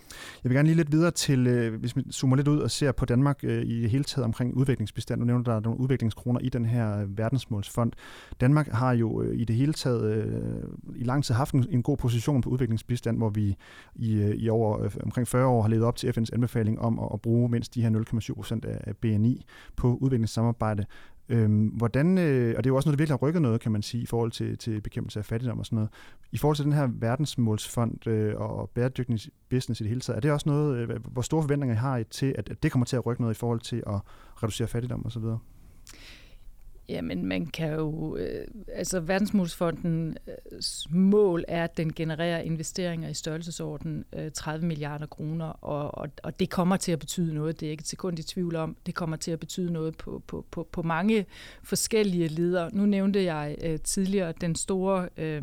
Jeg 0.43 0.49
vil 0.49 0.55
gerne 0.55 0.67
lige 0.67 0.77
lidt 0.77 0.91
videre 0.91 1.11
til, 1.11 1.47
øh, 1.47 1.79
hvis 1.79 1.95
vi 1.95 2.03
zoomer 2.11 2.35
lidt 2.35 2.47
ud 2.47 2.59
og 2.59 2.71
ser 2.71 2.91
på 2.91 3.05
Danmark 3.05 3.39
øh, 3.43 3.63
i 3.63 3.81
det 3.81 3.89
hele 3.89 4.03
taget 4.03 4.25
omkring 4.25 4.53
udviklingsbestand. 4.53 5.19
Nu 5.19 5.25
nævner 5.25 5.43
der 5.43 5.59
nogle 5.59 5.79
udviklingskroner 5.79 6.39
i 6.39 6.49
den 6.49 6.65
her 6.65 7.01
øh, 7.01 7.17
verdensmålsfond. 7.17 7.91
Danmark 8.41 8.67
har 8.67 8.91
jo 8.91 9.21
øh, 9.21 9.39
i 9.39 9.45
det 9.45 9.55
hele 9.55 9.73
taget 9.73 10.11
øh, 10.11 10.63
i 10.95 11.03
lang 11.03 11.23
tid 11.23 11.35
haft 11.35 11.53
en, 11.53 11.65
en 11.69 11.83
god 11.83 11.97
position 11.97 12.41
på 12.41 12.49
udviklingsbistand, 12.49 13.17
hvor 13.17 13.29
vi 13.29 13.55
i, 13.95 14.13
øh, 14.13 14.35
i 14.35 14.49
over 14.49 14.83
øh, 14.83 14.91
omkring 15.03 15.27
40 15.27 15.45
år 15.45 15.61
har 15.61 15.69
levet 15.69 15.85
op 15.85 15.95
til 15.95 16.07
FN's 16.07 16.33
anbefaling 16.33 16.66
om 16.79 16.99
at, 16.99 17.09
at 17.13 17.21
bruge 17.21 17.49
mindst 17.49 17.75
de 17.75 17.81
her 17.81 17.89
0,7% 17.89 18.67
af 18.87 18.97
BNI 18.97 19.45
på 19.75 19.95
udviklingssamarbejde. 20.01 20.85
Øhm, 21.29 21.65
hvordan, 21.67 22.17
øh, 22.17 22.53
og 22.57 22.63
det 22.63 22.69
er 22.69 22.71
jo 22.71 22.75
også 22.75 22.89
noget, 22.89 22.97
der 22.97 23.01
virkelig 23.01 23.13
har 23.13 23.27
rykket 23.27 23.41
noget, 23.41 23.61
kan 23.61 23.71
man 23.71 23.81
sige, 23.81 24.03
i 24.03 24.05
forhold 24.05 24.31
til, 24.31 24.57
til 24.57 24.81
bekæmpelse 24.81 25.19
af 25.19 25.25
fattigdom 25.25 25.59
og 25.59 25.65
sådan 25.65 25.75
noget. 25.75 25.89
I 26.31 26.37
forhold 26.37 26.55
til 26.55 26.65
den 26.65 26.73
her 26.73 26.89
verdensmålsfond 26.91 28.07
øh, 28.07 28.33
og 28.35 28.69
bæredygtig 28.69 29.19
business 29.49 29.81
i 29.81 29.83
det 29.83 29.89
hele 29.89 30.01
taget, 30.01 30.17
er 30.17 30.21
det 30.21 30.31
også 30.31 30.49
noget, 30.49 30.77
øh, 30.77 30.89
hvor 31.11 31.21
store 31.21 31.43
forventninger 31.43 31.75
I 31.75 31.77
har 31.77 32.03
til, 32.03 32.35
at, 32.37 32.49
at 32.49 32.63
det 32.63 32.71
kommer 32.71 32.85
til 32.85 32.95
at 32.95 33.05
rykke 33.05 33.21
noget 33.21 33.35
i 33.35 33.37
forhold 33.37 33.59
til 33.59 33.83
at 33.87 33.99
reducere 34.43 34.67
fattigdom 34.67 35.05
og 35.05 35.11
så 35.11 35.19
videre? 35.19 35.39
Jamen, 36.89 37.25
man 37.25 37.45
kan 37.45 37.73
jo... 37.73 38.17
Øh, 38.17 38.47
altså, 38.73 38.99
Verdensmålsfondens 38.99 40.87
øh, 40.91 40.95
mål 40.95 41.45
er, 41.47 41.63
at 41.63 41.77
den 41.77 41.93
genererer 41.93 42.39
investeringer 42.39 43.09
i 43.09 43.13
størrelsesorden 43.13 44.05
øh, 44.13 44.31
30 44.31 44.65
milliarder 44.65 45.05
kroner, 45.05 45.45
og, 45.45 45.97
og, 45.97 46.09
og 46.23 46.39
det 46.39 46.49
kommer 46.49 46.77
til 46.77 46.91
at 46.91 46.99
betyde 46.99 47.33
noget. 47.33 47.59
Det 47.59 47.65
er 47.65 47.71
ikke 47.71 47.81
et 47.81 47.87
sekund 47.87 48.19
i 48.19 48.23
tvivl 48.23 48.55
om. 48.55 48.77
Det 48.85 48.95
kommer 48.95 49.17
til 49.17 49.31
at 49.31 49.39
betyde 49.39 49.73
noget 49.73 49.97
på, 49.97 50.23
på, 50.27 50.45
på, 50.51 50.67
på 50.71 50.81
mange 50.81 51.25
forskellige 51.63 52.27
ledere. 52.27 52.75
Nu 52.75 52.85
nævnte 52.85 53.23
jeg 53.23 53.57
øh, 53.63 53.79
tidligere 53.79 54.33
den 54.41 54.55
store, 54.55 55.09
øh, 55.17 55.41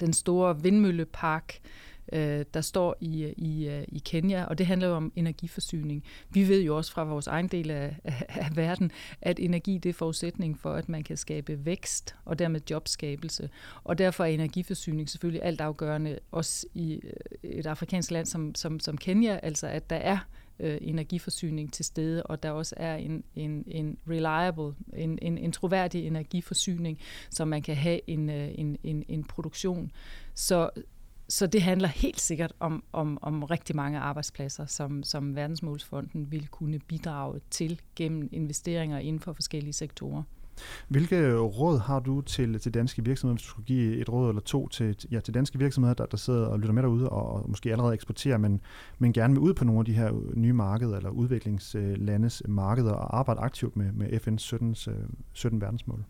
den 0.00 0.12
store 0.12 0.62
vindmøllepark, 0.62 1.60
øh, 1.64 1.89
øh, 2.12 2.44
der 2.54 2.60
står 2.60 2.96
i, 3.00 3.34
i, 3.36 3.68
øh, 3.68 3.84
i 3.88 3.98
Kenya, 3.98 4.44
og 4.44 4.58
det 4.58 4.66
handler 4.66 4.88
jo 4.88 4.94
om 4.94 5.12
energiforsyning. 5.16 6.04
Vi 6.30 6.48
ved 6.48 6.62
jo 6.62 6.76
også 6.76 6.92
fra 6.92 7.04
vores 7.04 7.26
egen 7.26 7.48
del 7.48 7.70
af, 7.70 7.96
af, 8.04 8.24
af 8.28 8.56
verden, 8.56 8.90
at 9.20 9.38
energi 9.38 9.78
det 9.78 9.88
er 9.88 9.92
forudsætning 9.92 10.58
for, 10.58 10.72
at 10.72 10.88
man 10.88 11.02
kan 11.02 11.16
skabe 11.16 11.64
vækst 11.64 12.14
og 12.24 12.38
dermed 12.38 12.60
jobskabelse. 12.70 13.50
Og 13.84 13.98
derfor 13.98 14.24
er 14.24 14.28
energiforsyning 14.28 15.08
selvfølgelig 15.08 15.42
altafgørende, 15.42 16.18
også 16.32 16.66
i 16.74 17.00
øh, 17.04 17.50
et 17.50 17.66
afrikansk 17.66 18.10
land 18.10 18.26
som, 18.26 18.54
som, 18.54 18.80
som 18.80 18.98
Kenya, 18.98 19.40
altså 19.42 19.66
at 19.66 19.90
der 19.90 19.96
er 19.96 20.18
øh, 20.60 20.78
energiforsyning 20.80 21.72
til 21.72 21.84
stede, 21.84 22.22
og 22.22 22.42
der 22.42 22.50
også 22.50 22.74
er 22.76 22.96
en, 22.96 23.24
en, 23.36 23.64
en 23.66 23.98
reliable, 24.08 24.74
en, 24.92 25.18
en, 25.22 25.38
en 25.38 25.52
troværdig 25.52 26.06
energiforsyning, 26.06 26.98
så 27.30 27.44
man 27.44 27.62
kan 27.62 27.76
have 27.76 28.00
en, 28.06 28.30
øh, 28.30 28.48
en, 28.54 28.76
en, 28.84 29.04
en 29.08 29.24
produktion. 29.24 29.90
Så, 30.34 30.70
så 31.30 31.46
det 31.46 31.62
handler 31.62 31.88
helt 31.88 32.20
sikkert 32.20 32.52
om, 32.60 32.84
om, 32.92 33.18
om 33.22 33.42
rigtig 33.42 33.76
mange 33.76 33.98
arbejdspladser, 33.98 34.66
som, 34.66 35.02
som 35.02 35.36
Verdensmålsfonden 35.36 36.30
vil 36.30 36.48
kunne 36.48 36.78
bidrage 36.78 37.40
til 37.50 37.80
gennem 37.96 38.28
investeringer 38.32 38.98
inden 38.98 39.20
for 39.20 39.32
forskellige 39.32 39.72
sektorer. 39.72 40.22
Hvilke 40.88 41.36
råd 41.36 41.78
har 41.78 42.00
du 42.00 42.20
til, 42.20 42.60
til 42.60 42.74
danske 42.74 43.04
virksomheder, 43.04 43.34
hvis 43.34 43.42
du 43.42 43.48
skulle 43.48 43.66
give 43.66 43.96
et 43.96 44.08
råd 44.08 44.28
eller 44.28 44.42
to 44.42 44.68
til, 44.68 44.96
ja, 45.10 45.20
til 45.20 45.34
danske 45.34 45.58
virksomheder, 45.58 45.94
der, 45.94 46.06
der 46.06 46.16
sidder 46.16 46.46
og 46.46 46.58
lytter 46.60 46.72
med 46.72 46.82
derude 46.82 47.08
og, 47.08 47.32
og 47.32 47.50
måske 47.50 47.72
allerede 47.72 47.94
eksporterer, 47.94 48.38
men, 48.38 48.60
men 48.98 49.12
gerne 49.12 49.34
vil 49.34 49.40
ud 49.40 49.54
på 49.54 49.64
nogle 49.64 49.78
af 49.78 49.84
de 49.84 49.92
her 49.92 50.12
nye 50.34 50.52
markeder 50.52 50.96
eller 50.96 51.10
udviklingslandes 51.10 52.42
markeder 52.48 52.92
og 52.92 53.18
arbejde 53.18 53.40
aktivt 53.40 53.76
med, 53.76 53.92
med 53.92 54.08
FN's 54.26 54.38
17, 54.38 54.76
17 55.32 55.60
verdensmål? 55.60 56.04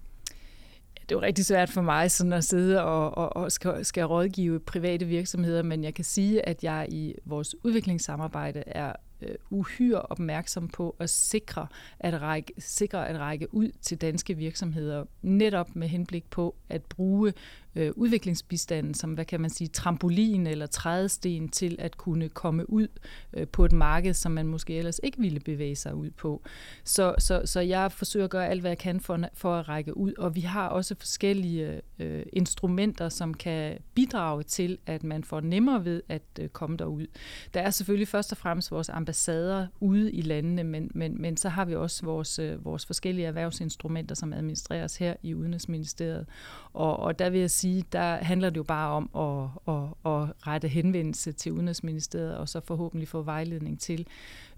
Det 1.11 1.17
er 1.17 1.21
jo 1.21 1.27
rigtig 1.27 1.47
svært 1.47 1.71
for 1.71 1.83
mig 1.83 2.11
sådan 2.11 2.33
at 2.33 2.45
sidde 2.45 2.83
og, 2.83 3.19
og, 3.19 3.37
og 3.37 3.53
skal, 3.53 3.85
skal 3.85 4.05
rådgive 4.05 4.61
private 4.61 5.05
virksomheder, 5.05 5.63
men 5.63 5.85
jeg 5.85 5.95
kan 5.95 6.05
sige, 6.05 6.49
at 6.49 6.65
jeg 6.65 6.87
i 6.89 7.15
vores 7.25 7.65
udviklingssamarbejde 7.65 8.63
er 8.67 8.93
øh, 9.23 9.35
uhyre 9.51 10.03
opmærksom 10.03 10.69
på 10.69 10.97
at 10.99 11.11
sikre 11.11 11.67
at, 12.01 12.23
række, 12.23 12.53
sikre 12.59 13.09
at 13.09 13.21
række 13.21 13.55
ud 13.55 13.71
til 13.83 14.01
danske 14.01 14.37
virksomheder, 14.37 15.05
netop 15.23 15.77
med 15.77 15.89
henblik 15.89 16.31
på 16.31 16.55
at 16.69 16.83
bruge 16.83 17.33
øh, 17.75 17.93
udviklingsbistanden 17.97 18.95
som, 18.95 19.13
hvad 19.13 19.25
kan 19.25 19.41
man 19.41 19.51
sige, 19.51 19.69
trampolin 19.69 20.47
eller 20.47 20.67
trædesten 20.67 21.49
til 21.49 21.77
at 21.79 21.97
kunne 21.97 22.29
komme 22.29 22.71
ud 22.71 22.89
øh, 23.33 23.47
på 23.49 23.65
et 23.65 23.73
marked, 23.73 24.15
som 24.15 24.33
man 24.33 24.47
måske 24.47 24.75
ellers 24.75 25.01
ikke 25.03 25.19
ville 25.19 25.41
bevæge 25.41 25.77
sig 25.77 25.95
ud 25.95 26.11
på. 26.11 26.43
Så, 26.85 27.15
så, 27.19 27.43
så 27.45 27.61
jeg 27.61 27.93
forsøger 27.93 28.25
at 28.25 28.31
gøre 28.31 28.49
alt, 28.49 28.61
hvad 28.61 28.71
jeg 28.71 28.79
kan 28.79 29.01
for, 29.01 29.19
for 29.35 29.55
at 29.55 29.69
række 29.69 29.97
ud, 29.97 30.13
og 30.19 30.35
vi 30.35 30.41
har 30.41 30.69
også 30.69 30.95
forskellige 30.99 31.81
øh, 31.99 32.23
instrumenter, 32.33 33.09
som 33.09 33.35
kan 33.35 33.79
bidrage 33.95 34.43
til, 34.43 34.79
at 34.87 35.05
man 35.05 35.25
får 35.25 35.41
nemmere 35.41 35.85
ved 35.85 36.03
at 36.09 36.23
øh, 36.41 36.49
komme 36.49 36.77
derud. 36.77 37.07
Der 37.55 37.61
er 37.61 37.71
selvfølgelig 37.71 38.09
først 38.09 38.33
og 38.33 38.39
fremmest 38.39 38.71
vores 38.71 38.89
ambassader 38.89 39.67
ude 39.81 40.13
i 40.13 40.21
landene, 40.21 40.65
men, 40.65 40.91
men, 40.95 41.23
men 41.23 41.37
så 41.37 41.49
har 41.49 41.65
vi 41.65 41.75
også 41.75 42.05
vores, 42.05 42.39
øh, 42.39 42.65
vores 42.65 42.87
forskellige 42.87 43.27
erhvervsinstrumenter, 43.27 44.15
som 44.15 44.33
administreres 44.33 44.97
her 44.97 45.15
i 45.23 45.35
Udenrigsministeriet. 45.35 46.27
Og, 46.73 46.97
og 46.97 47.19
der 47.19 47.31
vil 47.31 47.41
jeg 47.41 47.51
sige, 47.61 47.85
der 47.93 48.17
handler 48.17 48.51
det 48.51 48.57
jo 48.57 48.63
bare 48.63 48.91
om 48.91 49.11
at, 49.17 49.75
at, 49.75 50.13
at 50.13 50.47
rette 50.47 50.69
henvendelse 50.69 51.33
til 51.33 51.53
Udenrigsministeriet, 51.53 52.37
og 52.37 52.49
så 52.49 52.61
forhåbentlig 52.61 53.09
få 53.09 53.23
vejledning 53.23 53.81
til, 53.81 54.07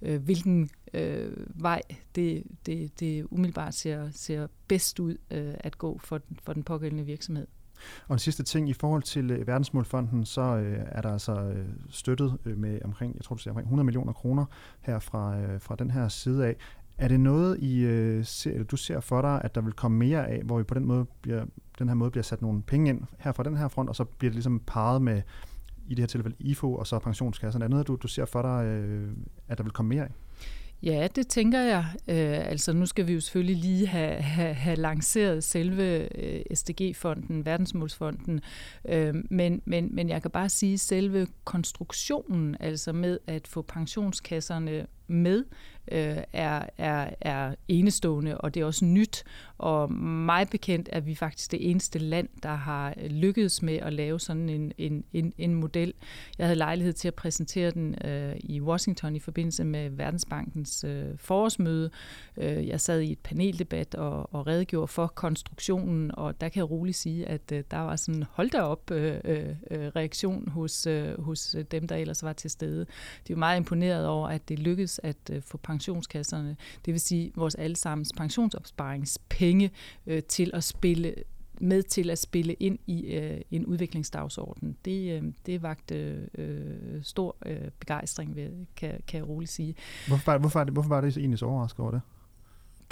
øh, 0.03 0.23
hvilken 0.23 0.71
øh, 0.95 1.33
vej 1.63 1.83
det, 2.15 2.43
det, 2.67 3.01
det 3.01 3.27
umiddelbart 3.31 3.75
ser, 3.75 4.09
ser 4.13 4.47
bedst 4.69 5.01
ud 5.01 5.17
øh, 5.31 5.55
at 5.61 5.79
gå 5.79 5.99
for, 5.99 6.21
for 6.43 6.53
den 6.53 6.63
pågældende 6.63 7.05
virksomhed. 7.05 7.47
Og 8.09 8.13
en 8.13 8.19
sidste 8.19 8.43
ting, 8.43 8.69
i 8.69 8.73
forhold 8.73 9.03
til 9.03 9.31
øh, 9.31 9.47
Verdensmålfonden, 9.47 10.25
så 10.25 10.41
øh, 10.41 10.79
er 10.87 11.01
der 11.01 11.13
altså 11.13 11.33
øh, 11.33 11.67
støttet 11.91 12.39
øh, 12.45 12.59
med 12.59 12.79
omkring, 12.85 13.15
jeg 13.17 13.25
tror 13.25 13.37
du 13.37 13.43
siger 13.43 13.53
omkring 13.53 13.67
100 13.67 13.85
millioner 13.85 14.13
kroner 14.13 14.45
her 14.81 14.99
fra, 14.99 15.39
øh, 15.39 15.61
fra 15.61 15.77
den 15.77 15.91
her 15.91 16.09
side 16.09 16.47
af. 16.47 16.57
Er 16.99 17.09
det 17.09 17.21
noget, 17.21 17.59
I, 17.59 17.79
øh, 17.79 18.25
ser, 18.25 18.63
du 18.63 18.77
ser 18.77 19.01
for 19.01 19.23
dig, 19.23 19.41
at 19.45 19.55
der 19.55 19.61
vil 19.61 19.73
komme 19.73 19.99
mere 19.99 20.29
af, 20.29 20.43
hvor 20.43 20.59
vi 20.59 20.65
på 20.65 20.75
den 20.75 20.85
måde 20.85 21.07
bliver 21.23 21.45
den 21.83 21.89
her 21.89 21.95
måde 21.95 22.11
bliver 22.11 22.23
sat 22.25 22.43
nogle 22.43 22.63
penge 22.63 22.91
ind 22.91 23.01
her 23.19 23.33
fra 23.33 23.43
den 23.43 23.57
her 23.57 23.69
front, 23.69 23.89
og 23.89 23.97
så 23.97 24.05
bliver 24.05 24.31
det 24.31 24.35
ligesom 24.35 24.61
parret 24.67 25.03
med, 25.03 25.23
i 25.89 25.95
det 25.95 25.99
her 25.99 26.07
tilfælde 26.07 26.37
IFO 26.41 26.75
og 26.75 26.87
så 26.87 26.99
pensionskassen. 26.99 27.63
Er 27.63 27.69
noget, 27.69 27.87
du, 27.87 27.97
du 28.03 28.09
ser 28.09 28.25
for 28.25 28.43
dig, 28.43 28.67
øh, 28.67 29.11
at 29.49 29.59
der 29.59 29.65
vil 29.65 29.73
komme 29.73 29.89
mere 29.89 30.03
af? 30.03 30.11
Ja, 30.83 31.09
det 31.17 31.27
tænker 31.27 31.61
jeg. 31.61 31.85
Øh, 32.09 32.51
altså 32.51 32.73
nu 32.73 32.87
skal 32.87 33.07
vi 33.07 33.13
jo 33.13 33.21
selvfølgelig 33.21 33.57
lige 33.57 33.87
have, 33.87 34.15
have, 34.15 34.55
have 34.55 34.77
lanceret 34.77 35.45
selve 35.45 36.19
øh, 36.19 36.43
SDG-fonden, 36.55 37.47
Verdensmålsfonden, 37.47 38.41
øh, 38.89 39.15
men, 39.31 39.63
men, 39.65 39.95
men 39.95 40.09
jeg 40.09 40.23
kan 40.23 40.31
bare 40.31 40.49
sige, 40.49 40.75
at 40.75 40.81
selve 40.81 41.27
konstruktionen, 41.45 42.57
altså 42.61 42.93
med 42.93 43.19
at 43.27 43.49
få 43.49 43.63
pensionskasserne 43.63 44.87
med, 45.13 45.45
øh, 45.93 46.17
er, 46.33 46.63
er, 46.79 47.11
er 47.21 47.55
enestående, 47.69 48.39
og 48.39 48.55
det 48.55 48.61
er 48.61 48.65
også 48.65 48.85
nyt. 48.85 49.25
Og 49.59 49.93
mig 49.93 50.49
bekendt 50.49 50.89
er 50.93 51.01
vi 51.01 51.15
faktisk 51.15 51.51
det 51.51 51.71
eneste 51.71 51.99
land, 51.99 52.29
der 52.43 52.55
har 52.55 52.95
lykkedes 53.11 53.63
med 53.63 53.75
at 53.75 53.93
lave 53.93 54.21
sådan 54.21 54.49
en, 54.49 54.73
en, 54.79 55.05
en, 55.13 55.33
en 55.39 55.55
model. 55.55 55.95
Jeg 56.39 56.47
havde 56.47 56.59
lejlighed 56.59 56.93
til 56.93 57.09
at 57.09 57.15
præsentere 57.15 57.71
den 57.71 57.95
øh, 58.05 58.37
i 58.41 58.61
Washington 58.61 59.17
i 59.17 59.19
forbindelse 59.19 59.65
med 59.65 59.91
Verdensbankens 59.91 60.85
øh, 60.85 61.05
forårsmøde. 61.17 61.91
Øh, 62.37 62.69
jeg 62.69 62.81
sad 62.81 63.01
i 63.01 63.13
et 63.13 63.19
paneldebat 63.19 63.95
og, 63.95 64.35
og 64.35 64.47
redegjorde 64.47 64.89
for 64.89 65.07
konstruktionen, 65.07 66.11
og 66.15 66.41
der 66.41 66.49
kan 66.49 66.61
jeg 66.61 66.71
roligt 66.71 66.97
sige, 66.97 67.29
at 67.29 67.53
øh, 67.53 67.65
der 67.71 67.79
var 67.79 67.97
sådan 67.97 68.25
hold 68.31 68.51
da 68.51 68.61
op 68.61 68.91
øh, 68.91 69.17
øh, 69.25 69.49
øh, 69.71 69.87
reaktion 69.97 70.49
hos, 70.49 70.87
øh, 70.87 71.21
hos 71.21 71.55
øh, 71.55 71.65
dem, 71.71 71.89
der 71.89 71.97
ellers 71.97 72.23
var 72.23 72.33
til 72.33 72.51
stede. 72.51 72.87
De 73.29 73.33
var 73.35 73.39
meget 73.39 73.57
imponeret 73.57 74.07
over, 74.07 74.29
at 74.29 74.49
det 74.49 74.59
lykkedes 74.59 75.01
at 75.03 75.31
øh, 75.33 75.43
få 75.43 75.59
pensionskasserne, 75.59 76.57
det 76.87 76.93
vil 76.93 77.01
sige 77.01 77.33
vores 77.35 77.55
allesammens 77.55 78.13
pensionsopsparingspenge, 78.17 79.71
øh, 80.07 80.23
til 80.23 80.51
at 80.55 80.65
spille 80.65 81.15
med 81.61 81.83
til 81.83 82.11
at 82.11 82.19
spille 82.19 82.55
ind 82.55 82.79
i 82.87 83.07
øh, 83.07 83.41
en 83.51 83.67
udviklingsdagsorden. 83.67 84.77
Det, 84.85 85.23
øh, 85.23 85.33
det 85.47 85.63
vagte 85.63 86.29
øh, 86.39 87.03
stor 87.03 87.37
øh, 87.47 87.71
begejstring, 87.81 88.37
ved, 88.37 88.67
kan, 88.77 89.01
kan 89.09 89.19
jeg 89.19 89.29
roligt 89.29 89.51
sige. 89.51 89.75
Hvorfor, 90.09 90.39
hvorfor, 90.39 90.65
hvorfor 90.65 90.89
var 90.89 91.01
det 91.01 91.17
egentlig 91.17 91.39
så 91.39 91.47
overrasket 91.47 91.81
over 91.81 91.91
det? 91.91 92.01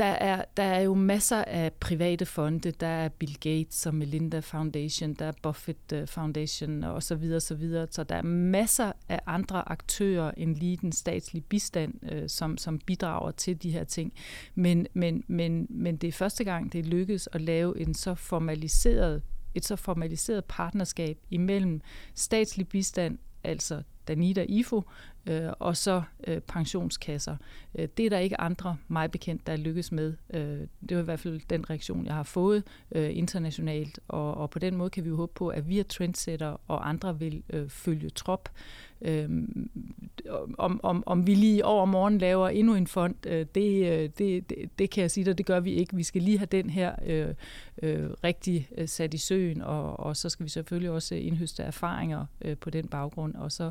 Der 0.00 0.06
er, 0.06 0.44
der 0.56 0.62
er 0.62 0.80
jo 0.80 0.94
masser 0.94 1.44
af 1.44 1.72
private 1.72 2.26
fonde. 2.26 2.70
Der 2.70 2.86
er 2.86 3.08
Bill 3.08 3.38
Gates 3.40 3.86
og 3.86 3.94
Melinda 3.94 4.40
Foundation, 4.40 5.14
der 5.14 5.26
er 5.26 5.32
Buffett 5.42 5.92
øh, 5.92 6.06
Foundation 6.06 6.84
og 6.84 7.02
så 7.02 7.14
videre, 7.14 7.40
så 7.40 7.54
videre. 7.54 7.86
Så 7.90 8.04
der 8.04 8.14
er 8.14 8.22
masser 8.22 8.92
af 9.08 9.20
andre 9.26 9.68
aktører 9.68 10.30
end 10.36 10.56
lige 10.56 10.76
den 10.76 10.92
statslige 10.92 11.42
bistand, 11.42 12.12
øh, 12.12 12.28
som, 12.28 12.58
som 12.58 12.78
bidrager 12.78 13.30
til 13.30 13.62
de 13.62 13.70
her 13.70 13.84
ting. 13.84 14.12
Men, 14.54 14.86
men, 14.92 15.24
men, 15.28 15.66
men 15.70 15.96
det 15.96 16.08
er 16.08 16.12
første 16.12 16.44
gang, 16.44 16.72
det 16.72 16.86
lykkes 16.86 17.28
at 17.32 17.40
lave 17.40 17.80
en 17.80 17.94
så 17.94 18.14
formaliseret 18.14 19.22
et 19.54 19.64
så 19.64 19.76
formaliseret 19.76 20.44
partnerskab 20.44 21.18
imellem 21.30 21.80
statslig 22.14 22.68
bistand, 22.68 23.18
altså 23.44 23.82
Danida 24.08 24.46
IFO, 24.48 24.82
øh, 25.26 25.52
og 25.58 25.76
så 25.76 26.02
øh, 26.26 26.40
pensionskasser. 26.40 27.36
Øh, 27.74 27.88
det 27.96 28.06
er 28.06 28.10
der 28.10 28.18
ikke 28.18 28.40
andre, 28.40 28.76
mig 28.88 29.10
bekendt, 29.10 29.46
der 29.46 29.52
er 29.52 29.56
lykkes 29.56 29.92
med. 29.92 30.14
Øh, 30.34 30.66
det 30.80 30.92
er 30.92 30.98
i 30.98 31.02
hvert 31.02 31.20
fald 31.20 31.40
den 31.50 31.70
reaktion, 31.70 32.06
jeg 32.06 32.14
har 32.14 32.22
fået 32.22 32.62
øh, 32.92 33.16
internationalt, 33.16 34.00
og, 34.08 34.34
og 34.34 34.50
på 34.50 34.58
den 34.58 34.76
måde 34.76 34.90
kan 34.90 35.04
vi 35.04 35.08
jo 35.08 35.16
håbe 35.16 35.32
på, 35.34 35.48
at 35.48 35.68
vi 35.68 35.78
er 35.78 35.82
trendsetter, 35.82 36.60
og 36.68 36.88
andre 36.88 37.18
vil 37.18 37.42
øh, 37.50 37.68
følge 37.68 38.10
trop. 38.10 38.48
Øh, 39.02 39.28
om, 40.58 40.80
om, 40.82 41.02
om 41.06 41.26
vi 41.26 41.34
lige 41.34 41.64
over 41.64 41.84
morgen 41.84 42.18
laver 42.18 42.48
endnu 42.48 42.74
en 42.74 42.86
fond, 42.86 43.26
øh, 43.26 43.46
det, 43.54 43.92
øh, 43.92 44.10
det, 44.18 44.50
det, 44.50 44.78
det 44.78 44.90
kan 44.90 45.02
jeg 45.02 45.10
sige 45.10 45.24
dig, 45.24 45.38
det 45.38 45.46
gør 45.46 45.60
vi 45.60 45.72
ikke. 45.72 45.96
Vi 45.96 46.02
skal 46.02 46.22
lige 46.22 46.38
have 46.38 46.48
den 46.52 46.70
her 46.70 46.94
øh, 47.06 47.34
øh, 47.82 48.10
rigtig 48.24 48.68
øh, 48.78 48.88
sat 48.88 49.14
i 49.14 49.18
søen, 49.18 49.62
og, 49.62 50.00
og 50.00 50.16
så 50.16 50.28
skal 50.28 50.44
vi 50.44 50.50
selvfølgelig 50.50 50.90
også 50.90 51.14
indhøste 51.14 51.62
erfaringer 51.62 52.26
øh, 52.42 52.56
på 52.56 52.70
den 52.70 52.88
baggrund, 52.88 53.34
og 53.34 53.52
så 53.52 53.70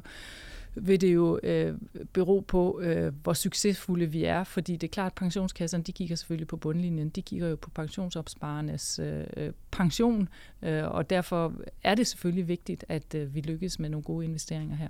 vil 0.75 1.01
det 1.01 1.13
jo 1.13 1.39
øh, 1.43 1.77
bero 2.13 2.39
på, 2.47 2.79
øh, 2.81 3.13
hvor 3.23 3.33
succesfulde 3.33 4.05
vi 4.05 4.23
er, 4.23 4.43
fordi 4.43 4.73
det 4.73 4.87
er 4.87 4.91
klart, 4.91 5.11
at 5.11 5.15
pensionskasserne, 5.15 5.83
de 5.83 5.91
kigger 5.91 6.15
selvfølgelig 6.15 6.47
på 6.47 6.57
bundlinjen, 6.57 7.09
de 7.09 7.21
kigger 7.21 7.47
jo 7.47 7.55
på 7.55 7.69
pensionsopsparernes 7.69 8.99
øh, 8.99 9.51
pension, 9.71 10.29
øh, 10.61 10.87
og 10.87 11.09
derfor 11.09 11.53
er 11.83 11.95
det 11.95 12.07
selvfølgelig 12.07 12.47
vigtigt, 12.47 12.85
at 12.89 13.15
øh, 13.15 13.35
vi 13.35 13.41
lykkes 13.41 13.79
med 13.79 13.89
nogle 13.89 14.03
gode 14.03 14.25
investeringer 14.25 14.75
her. 14.75 14.89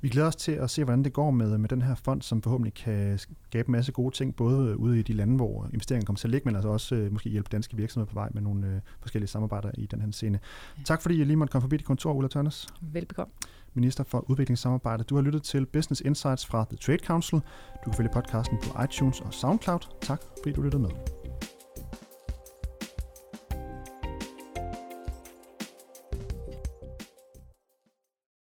Vi 0.00 0.08
glæder 0.08 0.28
os 0.28 0.36
til 0.36 0.52
at 0.52 0.70
se, 0.70 0.84
hvordan 0.84 1.04
det 1.04 1.12
går 1.12 1.30
med, 1.30 1.58
med 1.58 1.68
den 1.68 1.82
her 1.82 1.94
fond, 1.94 2.22
som 2.22 2.42
forhåbentlig 2.42 2.74
kan 2.74 3.18
skabe 3.18 3.68
en 3.68 3.72
masse 3.72 3.92
gode 3.92 4.14
ting, 4.14 4.36
både 4.36 4.76
ude 4.76 4.98
i 4.98 5.02
de 5.02 5.12
lande, 5.12 5.36
hvor 5.36 5.68
investeringen 5.72 6.06
kommer 6.06 6.18
til 6.18 6.26
at 6.26 6.30
ligge, 6.30 6.44
men 6.44 6.54
altså 6.54 6.68
også 6.68 6.94
øh, 6.94 7.12
måske 7.12 7.30
hjælpe 7.30 7.48
danske 7.52 7.76
virksomheder 7.76 8.10
på 8.10 8.14
vej 8.14 8.28
med 8.34 8.42
nogle 8.42 8.66
øh, 8.66 8.80
forskellige 9.00 9.28
samarbejder 9.28 9.70
i 9.74 9.86
den 9.86 10.00
her 10.00 10.10
scene. 10.10 10.38
Ja. 10.78 10.82
Tak 10.82 11.02
fordi 11.02 11.20
I 11.20 11.24
lige 11.24 11.36
måtte 11.36 11.52
komme 11.52 11.62
forbi 11.62 11.76
dit 11.76 11.86
kontor, 11.86 12.12
Ulla 12.12 12.28
Tørnes. 12.28 12.68
Velbekomme. 12.80 13.32
Minister 13.74 14.04
for 14.04 14.30
Udviklingssamarbejde. 14.30 15.04
Du 15.04 15.14
har 15.14 15.22
lyttet 15.22 15.42
til 15.42 15.66
Business 15.66 16.00
Insights 16.00 16.46
fra 16.46 16.66
The 16.70 16.76
Trade 16.76 17.04
Council. 17.04 17.38
Du 17.84 17.84
kan 17.84 17.94
følge 17.94 18.10
podcasten 18.12 18.58
på 18.62 18.82
iTunes 18.82 19.20
og 19.20 19.34
SoundCloud. 19.34 19.80
Tak 20.00 20.22
fordi 20.42 20.52
du 20.52 20.62
lyttede 20.62 20.82
med. 20.82 21.21